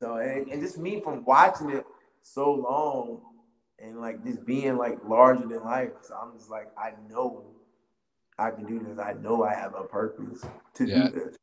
So 0.00 0.16
and, 0.16 0.48
and 0.48 0.60
just 0.60 0.78
me 0.78 1.00
from 1.00 1.24
watching 1.24 1.70
it 1.70 1.86
so 2.22 2.52
long 2.52 3.22
and 3.78 3.98
like 3.98 4.22
just 4.24 4.44
being 4.44 4.76
like 4.76 4.98
larger 5.06 5.46
than 5.46 5.64
life. 5.64 5.92
So 6.02 6.14
I'm 6.14 6.36
just 6.36 6.50
like, 6.50 6.68
I 6.76 6.92
know 7.08 7.44
I 8.38 8.50
can 8.50 8.66
do 8.66 8.78
this. 8.78 8.98
I 8.98 9.14
know 9.14 9.42
I 9.42 9.54
have 9.54 9.74
a 9.74 9.84
purpose 9.84 10.44
to 10.74 10.86
Yeah. 10.86 11.08
do 11.08 11.10
this. 11.10 11.36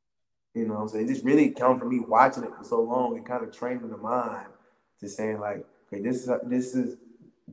You 0.58 0.68
know, 0.68 0.76
what 0.76 0.94
i'm 0.94 1.02
it 1.02 1.08
just 1.08 1.24
really 1.24 1.52
come 1.52 1.78
from 1.80 1.90
me 1.90 2.00
watching 2.00 2.44
it 2.44 2.52
for 2.58 2.64
so 2.64 2.82
long 2.82 3.16
and 3.16 3.26
kind 3.26 3.44
of 3.44 3.56
training 3.56 3.90
the 3.90 3.98
mind 3.98 4.48
to 5.00 5.08
saying 5.08 5.40
like, 5.40 5.66
okay, 5.88 6.02
this 6.02 6.28
is 6.28 6.32
this 6.46 6.76
is 6.76 6.98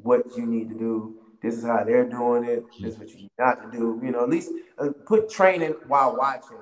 what 0.02 0.24
you 0.36 0.46
need 0.46 0.68
to 0.70 0.78
do. 0.78 1.16
This 1.42 1.56
is 1.56 1.64
how 1.64 1.84
they're 1.84 2.08
doing 2.08 2.44
it. 2.44 2.64
This 2.80 2.94
is 2.94 2.98
what 2.98 3.10
you 3.10 3.16
need 3.16 3.30
not 3.38 3.62
to 3.62 3.76
do. 3.76 4.00
You 4.02 4.12
know, 4.12 4.22
at 4.22 4.30
least 4.30 4.52
uh, 4.78 4.88
put 5.06 5.30
training 5.30 5.74
while 5.86 6.16
watching 6.16 6.58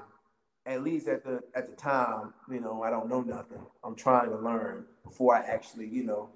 at 0.66 0.82
least 0.82 1.08
at 1.08 1.24
the 1.24 1.42
at 1.54 1.68
the 1.68 1.76
time, 1.76 2.32
you 2.50 2.60
know, 2.60 2.82
I 2.82 2.90
don't 2.90 3.08
know 3.08 3.22
nothing. 3.22 3.64
I'm 3.82 3.96
trying 3.96 4.30
to 4.30 4.36
learn 4.36 4.86
before 5.04 5.34
I 5.34 5.40
actually, 5.40 5.88
you 5.88 6.04
know, 6.04 6.28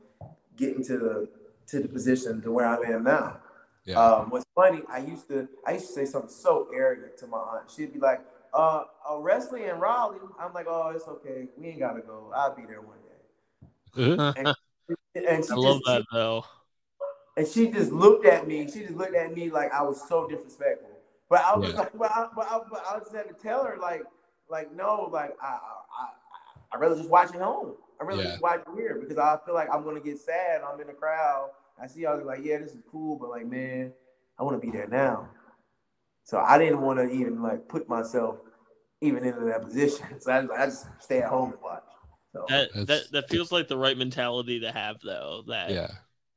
get 0.56 0.76
into 0.76 0.98
the 0.98 1.28
to 1.68 1.80
the 1.80 1.88
position 1.88 2.42
to 2.42 2.52
where 2.52 2.66
I 2.66 2.76
am 2.92 3.04
now. 3.04 3.38
Yeah. 3.84 4.02
Um, 4.02 4.30
what's 4.30 4.44
funny, 4.54 4.82
I 4.88 4.98
used 4.98 5.28
to 5.28 5.48
I 5.66 5.72
used 5.72 5.86
to 5.88 5.92
say 5.92 6.06
something 6.06 6.30
so 6.30 6.68
arrogant 6.74 7.16
to 7.18 7.26
my 7.26 7.38
aunt. 7.38 7.70
She'd 7.70 7.92
be 7.92 8.00
like, 8.00 8.20
uh, 8.56 8.84
uh 9.08 9.18
wrestling 9.18 9.64
in 9.64 9.78
Raleigh. 9.78 10.18
I'm 10.40 10.52
like, 10.52 10.66
oh, 10.68 10.92
it's 10.94 11.06
okay. 11.06 11.48
We 11.56 11.68
ain't 11.68 11.80
gotta 11.80 12.00
go. 12.00 12.32
I'll 12.34 12.54
be 12.54 12.64
there 12.66 12.80
one 12.80 12.96
day. 12.96 14.12
Uh-huh. 14.14 14.32
and, 15.14 15.24
and 15.24 15.44
I 15.50 15.54
love 15.54 15.76
just, 15.76 15.86
that 15.86 16.02
though. 16.12 16.44
And 17.36 17.46
she 17.46 17.68
just 17.68 17.92
looked 17.92 18.24
at 18.24 18.48
me. 18.48 18.66
She 18.70 18.80
just 18.80 18.94
looked 18.94 19.14
at 19.14 19.34
me 19.34 19.50
like 19.50 19.72
I 19.72 19.82
was 19.82 20.00
so 20.08 20.26
disrespectful. 20.26 20.90
But 21.28 21.44
I 21.44 21.56
was 21.56 21.70
yeah. 21.70 21.80
like, 21.80 21.98
but 21.98 22.10
I, 22.10 22.28
but, 22.34 22.46
I, 22.50 22.60
but 22.70 22.84
I 22.88 22.98
just 22.98 23.14
had 23.14 23.28
to 23.28 23.34
tell 23.34 23.64
her 23.64 23.76
like, 23.80 24.02
like 24.48 24.74
no, 24.74 25.08
like 25.12 25.36
I, 25.42 25.58
I, 25.58 26.08
I, 26.72 26.78
rather 26.78 26.96
just 26.96 27.10
watch 27.10 27.34
at 27.34 27.40
home. 27.40 27.74
I 28.00 28.04
really 28.04 28.24
yeah. 28.24 28.30
just 28.30 28.42
watch 28.42 28.60
it 28.60 28.76
here 28.76 28.96
because 29.00 29.18
I 29.18 29.36
feel 29.44 29.54
like 29.54 29.68
I'm 29.72 29.84
gonna 29.84 30.00
get 30.00 30.18
sad. 30.18 30.62
I'm 30.62 30.80
in 30.80 30.86
the 30.86 30.92
crowd. 30.92 31.50
I 31.82 31.88
see 31.88 32.02
y'all 32.02 32.24
like, 32.24 32.40
yeah, 32.42 32.58
this 32.58 32.70
is 32.70 32.82
cool, 32.90 33.18
but 33.18 33.28
like, 33.28 33.46
man, 33.46 33.92
I 34.38 34.42
want 34.44 34.60
to 34.60 34.64
be 34.64 34.72
there 34.72 34.86
now. 34.86 35.28
So 36.26 36.38
I 36.38 36.58
didn't 36.58 36.80
want 36.80 36.98
to 36.98 37.08
even 37.08 37.40
like 37.40 37.68
put 37.68 37.88
myself 37.88 38.38
even 39.00 39.24
into 39.24 39.44
that 39.46 39.62
position. 39.62 40.06
So 40.20 40.32
I, 40.32 40.62
I 40.62 40.66
just 40.66 40.86
stay 40.98 41.20
at 41.20 41.28
home 41.28 41.52
and 41.52 41.62
watch. 41.62 41.82
So 42.32 42.44
that, 42.48 42.86
that 42.88 43.02
that 43.12 43.30
feels 43.30 43.52
like 43.52 43.68
the 43.68 43.78
right 43.78 43.96
mentality 43.96 44.60
to 44.60 44.72
have, 44.72 44.96
though. 45.02 45.44
That 45.46 45.70
yeah, 45.70 45.90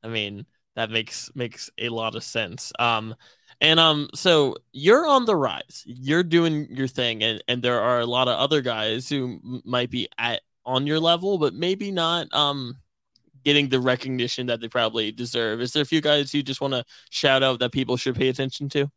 I 0.04 0.08
mean 0.08 0.46
that 0.76 0.90
makes 0.90 1.30
makes 1.34 1.70
a 1.76 1.88
lot 1.88 2.14
of 2.14 2.22
sense. 2.22 2.72
Um, 2.78 3.16
and 3.60 3.80
um, 3.80 4.08
so 4.14 4.56
you're 4.72 5.06
on 5.06 5.24
the 5.24 5.34
rise. 5.34 5.82
You're 5.84 6.22
doing 6.22 6.68
your 6.70 6.86
thing, 6.86 7.24
and 7.24 7.42
and 7.48 7.60
there 7.60 7.80
are 7.80 7.98
a 7.98 8.06
lot 8.06 8.28
of 8.28 8.38
other 8.38 8.60
guys 8.60 9.08
who 9.08 9.40
might 9.64 9.90
be 9.90 10.08
at 10.16 10.42
on 10.64 10.86
your 10.86 11.00
level, 11.00 11.36
but 11.36 11.52
maybe 11.52 11.90
not 11.90 12.32
um 12.32 12.78
getting 13.44 13.68
the 13.68 13.80
recognition 13.80 14.46
that 14.46 14.60
they 14.60 14.68
probably 14.68 15.10
deserve. 15.10 15.60
Is 15.60 15.72
there 15.72 15.82
a 15.82 15.86
few 15.86 16.00
guys 16.00 16.32
you 16.32 16.44
just 16.44 16.60
want 16.60 16.74
to 16.74 16.84
shout 17.10 17.42
out 17.42 17.58
that 17.58 17.72
people 17.72 17.96
should 17.96 18.14
pay 18.14 18.28
attention 18.28 18.68
to? 18.70 18.90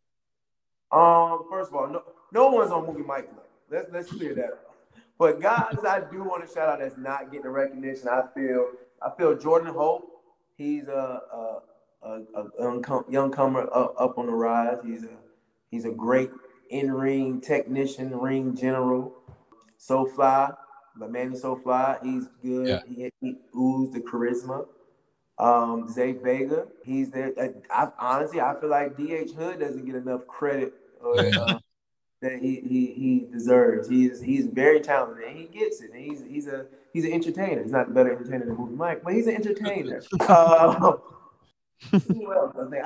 Um, 0.93 1.45
first 1.49 1.71
of 1.71 1.75
all, 1.75 1.87
no, 1.87 2.03
no 2.31 2.49
one's 2.49 2.71
on 2.71 2.85
Movie 2.85 3.03
Myk. 3.03 3.25
Let's 3.69 3.87
let's 3.91 4.11
clear 4.11 4.35
that 4.35 4.45
up. 4.45 4.75
But 5.17 5.41
guys, 5.41 5.77
I 5.87 6.01
do 6.11 6.23
want 6.23 6.47
to 6.47 6.53
shout 6.53 6.69
out 6.69 6.79
that's 6.79 6.97
not 6.97 7.31
getting 7.31 7.43
the 7.43 7.49
recognition. 7.49 8.07
I 8.07 8.23
feel 8.35 8.67
I 9.01 9.09
feel 9.17 9.35
Jordan 9.35 9.73
Hope. 9.73 10.07
He's 10.55 10.87
a, 10.87 10.91
a 11.33 11.59
a, 12.03 12.21
a 12.35 12.49
young, 12.59 13.03
young 13.09 13.31
comer 13.31 13.67
up, 13.73 13.95
up 13.97 14.17
on 14.17 14.27
the 14.27 14.33
rise. 14.33 14.77
He's 14.85 15.03
a 15.03 15.09
he's 15.71 15.85
a 15.85 15.91
great 15.91 16.29
in 16.69 16.91
ring 16.91 17.41
technician, 17.41 18.15
ring 18.15 18.55
general. 18.55 19.15
So 19.77 20.05
fly, 20.05 20.51
but 20.95 21.15
is 21.15 21.41
So 21.41 21.55
fly. 21.55 21.97
He's 22.03 22.27
good. 22.41 22.67
Yeah. 22.67 22.79
He, 22.87 23.11
he 23.19 23.35
oozes 23.57 23.93
the 23.93 23.99
charisma. 24.01 24.67
Um, 25.39 25.89
Zay 25.91 26.11
Vega, 26.11 26.67
he's 26.85 27.09
there. 27.09 27.33
I, 27.71 27.87
honestly, 27.97 28.39
I 28.39 28.53
feel 28.59 28.69
like 28.69 28.95
DH 28.95 29.31
Hood 29.35 29.59
doesn't 29.59 29.83
get 29.83 29.95
enough 29.95 30.27
credit 30.27 30.73
uh, 31.03 31.41
uh, 31.41 31.59
that 32.21 32.39
he, 32.39 32.61
he 32.61 32.93
he 32.93 33.27
deserves. 33.31 33.89
He's 33.89 34.21
he's 34.21 34.47
very 34.47 34.79
talented 34.79 35.25
and 35.25 35.37
he 35.37 35.45
gets 35.45 35.81
it. 35.81 35.91
And 35.91 36.01
he's 36.01 36.23
he's 36.27 36.47
a 36.47 36.65
he's 36.93 37.05
an 37.05 37.13
entertainer. 37.13 37.61
He's 37.61 37.71
not 37.71 37.87
the 37.87 37.93
better 37.93 38.11
entertainer 38.11 38.45
than 38.45 38.55
Movie 38.55 38.75
Myk, 38.75 39.01
but 39.03 39.13
he's 39.13 39.27
an 39.27 39.35
entertainer. 39.35 40.01
uh, 40.21 40.93
I 41.93 41.97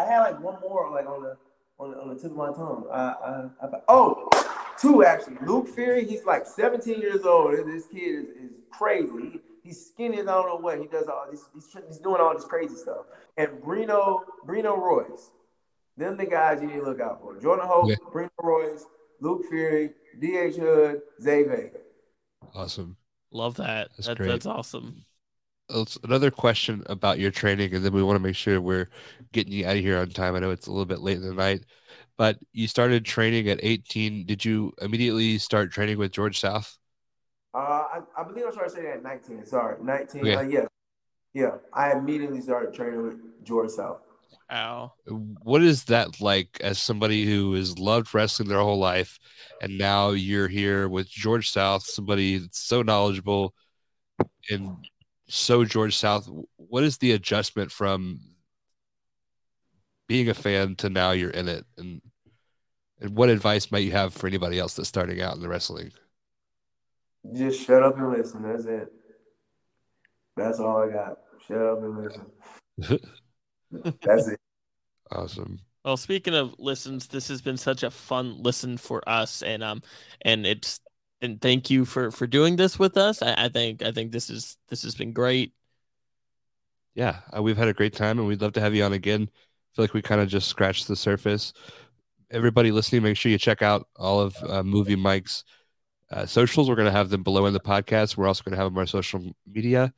had 0.04 0.20
like 0.22 0.42
one 0.42 0.60
more 0.62 0.90
like 0.92 1.08
on 1.08 1.24
the 1.24 1.38
on 1.80 1.92
the, 1.92 2.02
on 2.02 2.10
the 2.10 2.16
tip 2.16 2.32
of 2.32 2.38
my 2.38 2.48
tongue. 2.48 2.86
I, 2.92 2.98
I, 2.98 3.66
I, 3.66 3.68
oh, 3.88 4.30
two 4.80 5.04
actually. 5.04 5.38
Luke 5.46 5.68
Fury, 5.68 6.06
he's 6.06 6.26
like 6.26 6.46
17 6.46 7.00
years 7.00 7.24
old. 7.24 7.56
This 7.68 7.86
kid 7.86 8.00
is, 8.00 8.52
is 8.52 8.58
crazy. 8.72 9.12
He, 9.34 9.40
he's 9.64 9.86
skinny 9.86 10.20
as 10.20 10.28
I 10.28 10.34
don't 10.34 10.48
know 10.48 10.56
what. 10.58 10.80
He 10.80 10.88
does 10.88 11.08
all 11.08 11.26
this. 11.30 11.46
He's, 11.54 11.68
he's 11.88 12.00
doing 12.00 12.20
all 12.20 12.34
this 12.34 12.46
crazy 12.46 12.76
stuff. 12.76 13.06
And 13.38 13.50
Brino 13.62 14.22
Brino 14.48 14.78
Royce, 14.78 15.30
them 15.98 16.18
the 16.18 16.26
guys 16.26 16.62
you 16.62 16.68
need 16.68 16.76
to 16.76 16.84
look 16.84 17.02
out 17.02 17.22
for. 17.22 17.40
Jordan 17.40 17.68
Hope, 17.68 17.90
yeah. 17.90 17.96
Brino 18.14 18.30
Royce, 18.42 18.86
Luke 19.20 19.44
Fury, 19.50 19.92
DH 20.20 20.56
Hood, 20.56 21.02
Zay 21.22 21.44
Vega. 21.44 21.80
Awesome. 22.54 22.98
Love 23.32 23.56
that. 23.58 23.90
That's, 23.98 24.08
that, 24.08 24.18
that's 24.20 24.46
awesome 24.46 25.06
another 26.04 26.32
question 26.32 26.84
about 26.88 27.20
your 27.20 27.32
training, 27.32 27.74
and 27.74 27.84
then 27.84 27.94
we 27.94 28.04
want 28.04 28.16
to 28.16 28.24
make 28.24 28.36
sure 28.36 28.62
we're 28.62 28.90
getting 29.34 29.54
you 29.54 29.66
out 29.66 29.76
of 29.76 29.82
here 29.82 30.00
on 30.00 30.10
time. 30.10 30.36
I 30.36 30.40
know 30.40 30.52
it's 30.52 30.68
a 30.68 30.72
little 30.72 30.86
bit 30.86 31.00
late 31.00 31.18
in 31.18 31.24
the 31.24 31.34
night, 31.34 31.66
but 32.18 32.38
you 32.54 32.68
started 32.68 33.06
training 33.06 33.50
at 33.50 33.60
18. 33.62 34.26
Did 34.26 34.46
you 34.46 34.74
immediately 34.82 35.38
start 35.38 35.72
training 35.72 35.98
with 35.98 36.12
George 36.12 36.40
South? 36.40 36.78
Uh, 37.54 37.58
I, 37.58 38.00
I 38.18 38.24
believe 38.24 38.46
I 38.46 38.52
started 38.52 38.74
training 38.74 38.92
at 38.92 39.04
19. 39.04 39.46
Sorry, 39.46 39.78
19. 39.82 40.26
Yeah. 40.26 40.36
Uh, 40.36 40.42
yeah, 40.42 40.66
yeah. 41.34 41.52
I 41.74 41.92
immediately 41.92 42.42
started 42.42 42.74
training 42.74 43.04
with 43.04 43.16
George 43.44 43.72
South. 43.72 44.02
Wow. 44.50 44.94
What 45.08 45.62
is 45.62 45.86
that 45.86 46.22
like 46.22 46.60
as 46.62 46.80
somebody 46.80 47.26
who 47.26 47.54
has 47.54 47.78
loved 47.78 48.14
wrestling 48.14 48.48
their 48.48 48.60
whole 48.60 48.80
life, 48.80 49.20
and 49.62 49.78
now 49.78 50.12
you're 50.12 50.48
here 50.48 50.88
with 50.88 51.10
George 51.10 51.50
South, 51.50 51.84
somebody 51.84 52.38
that's 52.38 52.60
so 52.60 52.82
knowledgeable 52.82 53.54
and 54.50 54.78
so 55.28 55.66
George 55.66 55.96
South, 55.96 56.30
what 56.56 56.84
is 56.84 56.98
the 56.98 57.12
adjustment 57.12 57.72
from 57.72 58.20
being 60.08 60.30
a 60.30 60.34
fan 60.34 60.76
to 60.78 60.90
now 60.90 61.12
you're 61.12 61.30
in 61.32 61.50
it, 61.50 61.66
and 61.78 62.02
and 63.02 63.16
what 63.16 63.30
advice 63.30 63.72
might 63.72 63.80
you 63.84 63.92
have 63.92 64.14
for 64.14 64.28
anybody 64.28 64.58
else 64.58 64.76
that's 64.76 64.90
starting 64.90 65.22
out 65.22 65.36
in 65.36 65.42
the 65.42 65.50
wrestling? 65.50 65.92
Just 67.34 67.66
shut 67.66 67.84
up 67.84 67.98
and 67.98 68.10
listen. 68.10 68.42
That's 68.42 68.66
it. 68.66 68.92
That's 70.36 70.60
all 70.60 70.84
I 70.84 70.92
got. 70.92 71.18
Shut 71.46 71.62
up 71.62 71.80
and 71.80 71.98
listen. 71.98 73.00
that's 73.72 74.28
it. 74.28 74.40
Awesome. 75.12 75.60
Well, 75.84 75.98
speaking 75.98 76.34
of 76.34 76.56
listens, 76.60 77.08
this 77.08 77.30
has 77.30 77.42
been 77.42 77.58
such 77.58 77.84
a 77.84 77.92
fun 77.92 78.42
listen 78.42 78.78
for 78.78 79.08
us, 79.08 79.42
and 79.42 79.64
um, 79.64 79.82
and 80.22 80.46
it's 80.46 80.82
and 81.22 81.42
thank 81.42 81.70
you 81.70 81.86
for 81.86 82.12
for 82.12 82.28
doing 82.28 82.56
this 82.58 82.78
with 82.78 82.98
us. 82.98 83.22
I, 83.22 83.46
I 83.46 83.50
think 83.50 83.82
I 83.84 83.92
think 83.92 84.12
this 84.12 84.30
is 84.30 84.58
this 84.68 84.84
has 84.84 84.96
been 84.96 85.14
great. 85.14 85.54
Yeah, 86.94 87.20
uh, 87.36 87.42
we've 87.42 87.58
had 87.58 87.68
a 87.68 87.74
great 87.74 87.94
time, 87.94 88.20
and 88.20 88.28
we'd 88.28 88.42
love 88.42 88.54
to 88.54 88.60
have 88.62 88.76
you 88.76 88.84
on 88.84 88.94
again. 88.94 89.30
I 89.32 89.76
feel 89.76 89.84
like 89.84 89.94
we 89.94 90.02
kind 90.02 90.20
of 90.20 90.28
just 90.28 90.48
scratched 90.50 90.88
the 90.88 90.96
surface. 90.96 91.54
Everybody 92.32 92.72
listening, 92.72 93.04
make 93.04 93.16
sure 93.16 93.32
you 93.32 93.38
check 93.38 93.62
out 93.62 93.88
all 93.96 94.20
of 94.20 94.36
uh, 94.44 94.64
Movie 94.64 94.96
Myk's 94.98 95.46
uh, 96.12 96.26
socials. 96.26 96.68
We're 96.68 96.76
going 96.76 96.88
to 96.88 96.92
have 96.92 97.10
them 97.10 97.24
below 97.24 97.46
in 97.46 97.54
the 97.54 97.60
podcast. 97.60 98.18
We're 98.18 98.28
also 98.28 98.44
going 98.44 98.54
to 98.54 98.58
have 98.58 98.66
them 98.66 98.78
on 98.78 98.82
our 98.82 98.88
social 98.88 99.32
media. 99.46 99.94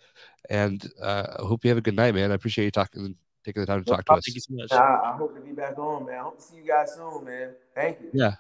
And 0.50 0.86
uh, 1.02 1.38
I 1.40 1.46
hope 1.46 1.64
you 1.64 1.70
have 1.70 1.78
a 1.78 1.82
good 1.82 1.96
night, 1.96 2.14
man. 2.14 2.32
I 2.32 2.36
appreciate 2.36 2.66
you 2.66 2.72
talking, 2.72 3.16
taking 3.44 3.62
the 3.62 3.68
time 3.68 3.84
to 3.84 3.90
talk 3.90 4.06
to 4.06 4.14
us. 4.14 4.26
Thank 4.26 4.36
you 4.36 4.42
so 4.42 4.54
much. 4.54 4.72
I, 4.72 5.12
I 5.12 5.16
hope 5.18 5.36
to 5.36 5.42
be 5.42 5.52
back 5.52 5.78
on, 5.78 6.06
man. 6.06 6.16
I 6.20 6.24
hope 6.24 6.38
to 6.38 6.44
see 6.44 6.58
you 6.58 6.68
guys 6.68 6.94
soon, 6.94 7.26
man. 7.26 7.56
Thank 7.76 8.00
you. 8.02 8.10
Yeah. 8.14 8.36